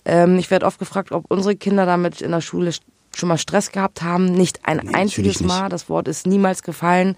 [0.05, 2.71] Ähm, ich werde oft gefragt, ob unsere Kinder damit in der Schule
[3.15, 4.25] schon mal Stress gehabt haben.
[4.25, 5.41] Nicht ein natürlich einziges.
[5.41, 5.69] Mal.
[5.69, 7.15] Das Wort ist niemals gefallen.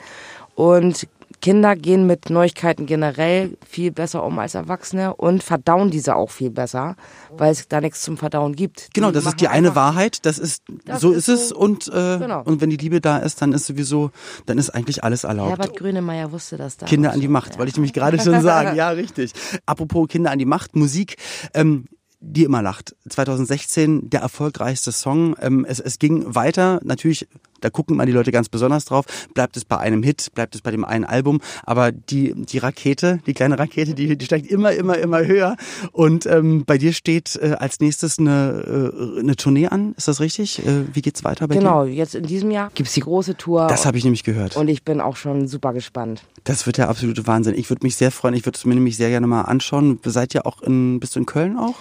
[0.56, 1.08] Und
[1.44, 6.50] Kinder gehen mit Neuigkeiten generell viel besser um als Erwachsene und verdauen diese auch viel
[6.50, 6.96] besser,
[7.36, 8.88] weil es da nichts zum Verdauen gibt.
[8.94, 11.89] Genau, das machen ist die eine Wahrheit, das ist, Das so ist es so- und,
[11.89, 12.44] äh, Genau.
[12.44, 14.12] und wenn die Liebe da ist, dann ist sowieso,
[14.46, 15.50] dann ist eigentlich alles erlaubt.
[15.50, 16.86] Herbert Grönemeyer wusste das da.
[16.86, 18.76] Kinder an die Macht, wollte ich nämlich gerade schon sagen.
[18.78, 19.34] Ja, richtig.
[19.66, 21.18] Apropos Kinder an die Macht, Musik.
[21.54, 21.88] Ähm,
[22.26, 22.96] die immer lacht.
[23.10, 25.36] 2016 der erfolgreichste Song.
[25.41, 26.80] Ähm, es, es ging weiter.
[26.84, 27.28] Natürlich,
[27.64, 29.05] da gucken immer die Leute ganz besonders drauf.
[29.34, 31.41] Bleibt es bei einem Hit, bleibt es bei dem einen Album.
[31.64, 35.55] Aber die, die Rakete, die kleine Rakete, die, die steigt immer, immer, immer höher.
[35.91, 39.93] Und ähm, bei dir steht äh, als nächstes eine, äh, eine Tournee an.
[39.97, 40.66] Ist das richtig?
[40.66, 41.93] Äh, wie geht's weiter bei Genau, dir?
[41.93, 43.68] jetzt in diesem Jahr gibt's die große Tour.
[43.68, 44.55] Das habe ich nämlich gehört.
[44.55, 46.24] und ich bin auch schon super gespannt.
[46.43, 47.55] Das wird der absolute Wahnsinn.
[47.57, 48.36] Ich würde mich sehr freuen.
[48.36, 49.99] Ich würde es mir nämlich sehr gerne mal anschauen.
[50.03, 51.76] Seid ihr auch in, bist du in Köln auch?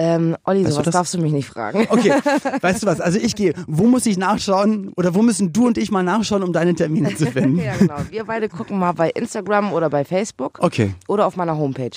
[0.00, 0.92] Ähm, Olli, Weißt du sowas das?
[0.92, 1.86] darfst du mich nicht fragen.
[1.90, 2.12] Okay,
[2.60, 3.00] weißt du was?
[3.00, 3.52] Also ich gehe.
[3.66, 7.14] Wo muss ich nachschauen oder wo müssen du und ich mal nachschauen, um deine Termine
[7.16, 7.58] zu finden?
[7.58, 7.96] ja, genau.
[8.08, 11.90] Wir beide gucken mal bei Instagram oder bei Facebook Okay, oder auf meiner Homepage.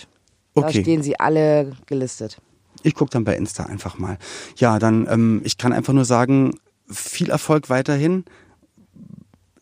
[0.55, 0.81] Da Okay.
[0.81, 2.37] stehen sie alle gelistet.
[2.83, 4.17] ich gucke dann bei Insta einfach mal.
[4.57, 6.55] Ja, dann, ähm, ich kann einfach nur sagen,
[6.89, 8.25] viel Erfolg weiterhin.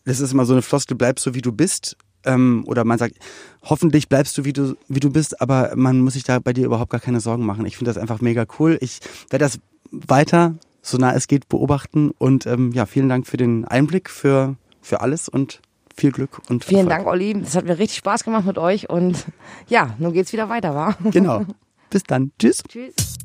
[0.06, 1.96] Das ist immer so eine Floskel, bleib so wie du bist.
[2.24, 3.16] Ähm, oder man sagt,
[3.62, 6.66] hoffentlich bleibst du wie du wie du bist, aber man muss sich da bei dir
[6.66, 7.66] überhaupt gar keine Sorgen machen.
[7.66, 8.78] Ich finde das einfach mega cool.
[8.80, 9.00] Ich
[9.30, 9.58] werde das
[9.90, 12.10] weiter, so nah es geht, beobachten.
[12.18, 15.60] Und ähm, ja, vielen Dank für den Einblick, für, für alles und
[15.96, 17.04] viel Glück und Vielen Erfolg.
[17.04, 17.36] Dank, Olli.
[17.42, 19.26] Es hat mir richtig Spaß gemacht mit euch und
[19.68, 20.96] ja, nun geht's wieder weiter, wa?
[21.10, 21.44] Genau.
[21.90, 22.32] Bis dann.
[22.38, 22.62] Tschüss.
[22.68, 23.19] Tschüss.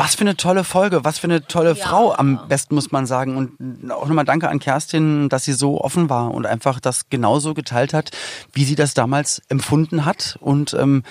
[0.00, 3.36] Was für eine tolle Folge, was für eine tolle Frau am besten muss man sagen.
[3.36, 7.52] Und auch nochmal danke an Kerstin, dass sie so offen war und einfach das genauso
[7.52, 8.10] geteilt hat,
[8.54, 10.38] wie sie das damals empfunden hat.
[10.40, 11.02] Und ähm,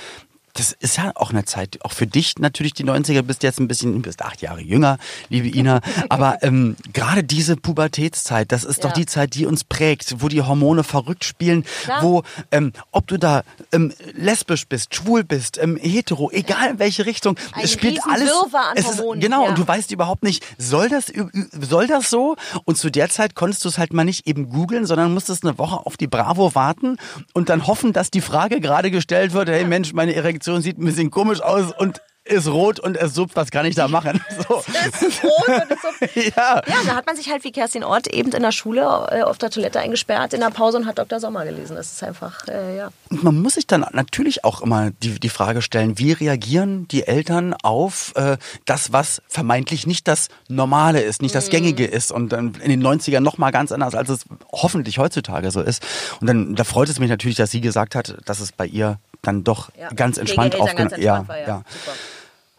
[0.54, 3.68] das ist ja auch eine Zeit, auch für dich natürlich die 90er, bist jetzt ein
[3.68, 4.98] bisschen, du bist acht Jahre jünger,
[5.30, 5.82] liebe Ina.
[6.10, 8.96] Aber ähm, gerade diese Pubertätszeit, das ist doch Ja.
[8.96, 12.04] die Zeit, die uns prägt, wo die Hormone verrückt spielen, Klar.
[12.04, 17.06] wo, ähm, ob du da ähm, lesbisch bist, schwul bist, ähm, hetero, egal in welche
[17.06, 18.24] Richtung, Ein es spielt alles.
[18.30, 19.50] Riesenwirrwarr an es ist, genau, ja.
[19.50, 21.12] und du weißt überhaupt nicht, soll das,
[21.52, 22.36] soll das so?
[22.66, 25.58] Und zu der Zeit konntest du es halt mal nicht eben googeln, sondern musstest eine
[25.58, 26.98] Woche auf die Bravo warten
[27.34, 30.86] und dann hoffen, dass die Frage gerade gestellt wird, hey Mensch, meine Erektion sieht ein
[30.86, 34.24] bisschen komisch aus und ist rot und es suppt, was kann ich da machen?
[34.48, 34.60] So.
[34.60, 36.22] ist rot und ist so.
[36.36, 36.62] Ja.
[36.66, 39.38] Ja, da hat man sich halt wie Kerstin Ort eben in der Schule äh, auf
[39.38, 41.20] der Toilette eingesperrt in der Pause und hat Dr.
[41.20, 41.76] Sommer gelesen.
[41.76, 42.90] Das ist einfach, äh, ja.
[43.10, 47.06] Und man muss sich dann natürlich auch immer die, die Frage stellen, wie reagieren die
[47.08, 52.30] Eltern auf äh, das, was vermeintlich nicht das Normale ist, nicht das Gängige ist und
[52.30, 54.22] dann in den 90ern noch mal ganz anders, als es
[54.52, 55.84] hoffentlich heutzutage so ist.
[56.22, 59.00] Und dann da freut es mich natürlich, dass sie gesagt hat, dass es bei ihr
[59.22, 59.90] dann doch Ja.
[59.90, 61.64] ganz entspannt aufgenommen entspannt war, ja.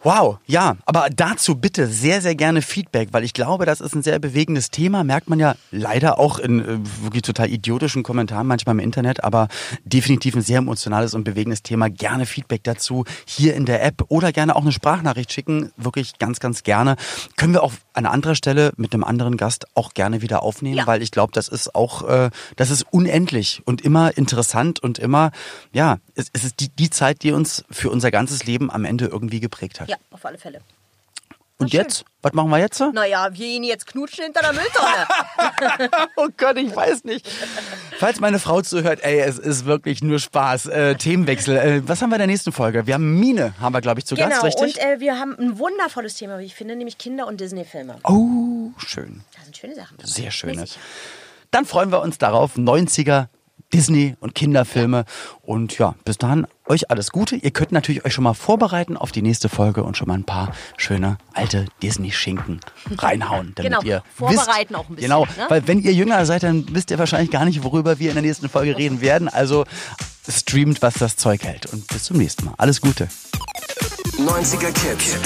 [0.03, 4.01] Wow, ja, aber dazu bitte sehr, sehr gerne Feedback, weil ich glaube, das ist ein
[4.01, 5.03] sehr bewegendes Thema.
[5.03, 9.47] Merkt man ja leider auch in äh, wirklich total idiotischen Kommentaren manchmal im Internet, aber
[9.83, 11.87] definitiv ein sehr emotionales und bewegendes Thema.
[11.87, 15.71] Gerne Feedback dazu hier in der App oder gerne auch eine Sprachnachricht schicken.
[15.77, 16.95] Wirklich ganz, ganz gerne.
[17.37, 20.87] Können wir auch an anderer Stelle mit einem anderen Gast auch gerne wieder aufnehmen, ja.
[20.87, 25.29] weil ich glaube, das ist auch, äh, das ist unendlich und immer interessant und immer,
[25.73, 29.05] ja, es, es ist die, die Zeit, die uns für unser ganzes Leben am Ende
[29.05, 29.90] irgendwie geprägt hat.
[29.91, 30.61] Ja, auf alle Fälle.
[31.57, 32.05] Und jetzt?
[32.21, 32.79] Was machen wir jetzt?
[32.79, 35.91] Naja, wir ihn jetzt knutschen hinter der Mülltonne.
[36.15, 37.27] oh Gott, ich weiß nicht.
[37.99, 40.67] Falls meine Frau zuhört, ey, es ist wirklich nur Spaß.
[40.67, 41.57] Äh, Themenwechsel.
[41.57, 42.87] Äh, was haben wir in der nächsten Folge?
[42.87, 44.77] Wir haben Mine, haben wir, glaube ich, zu genau, Gast, richtig?
[44.77, 47.97] und äh, wir haben ein wundervolles Thema, wie ich finde, nämlich Kinder- und Disney-Filme.
[48.05, 49.25] Oh, schön.
[49.35, 49.97] Das sind schöne Sachen.
[50.03, 50.63] Sehr schöne.
[51.51, 52.55] Dann freuen wir uns darauf.
[52.55, 53.27] 90er
[53.73, 55.05] Disney und Kinderfilme.
[55.41, 57.35] Und ja, bis dahin euch alles Gute.
[57.35, 60.23] Ihr könnt natürlich euch schon mal vorbereiten auf die nächste Folge und schon mal ein
[60.23, 62.61] paar schöne alte Disney-Schinken
[62.97, 65.09] reinhauen, damit genau, ihr vorbereiten wisst, auch ein bisschen.
[65.09, 65.45] Genau, ne?
[65.49, 68.23] weil wenn ihr jünger seid, dann wisst ihr wahrscheinlich gar nicht, worüber wir in der
[68.23, 69.27] nächsten Folge reden werden.
[69.27, 69.65] Also
[70.27, 71.65] streamt, was das Zeug hält.
[71.67, 72.53] Und bis zum nächsten Mal.
[72.57, 73.09] Alles Gute.
[74.17, 75.17] 90er Kids.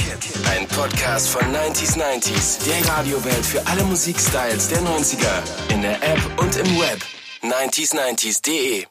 [0.50, 2.66] Ein Podcast von 90s 90s.
[2.66, 5.74] Der Radiowelt für alle Musikstyles der 90er.
[5.74, 7.04] In der App und im Web.
[7.44, 8.86] 90s90s.de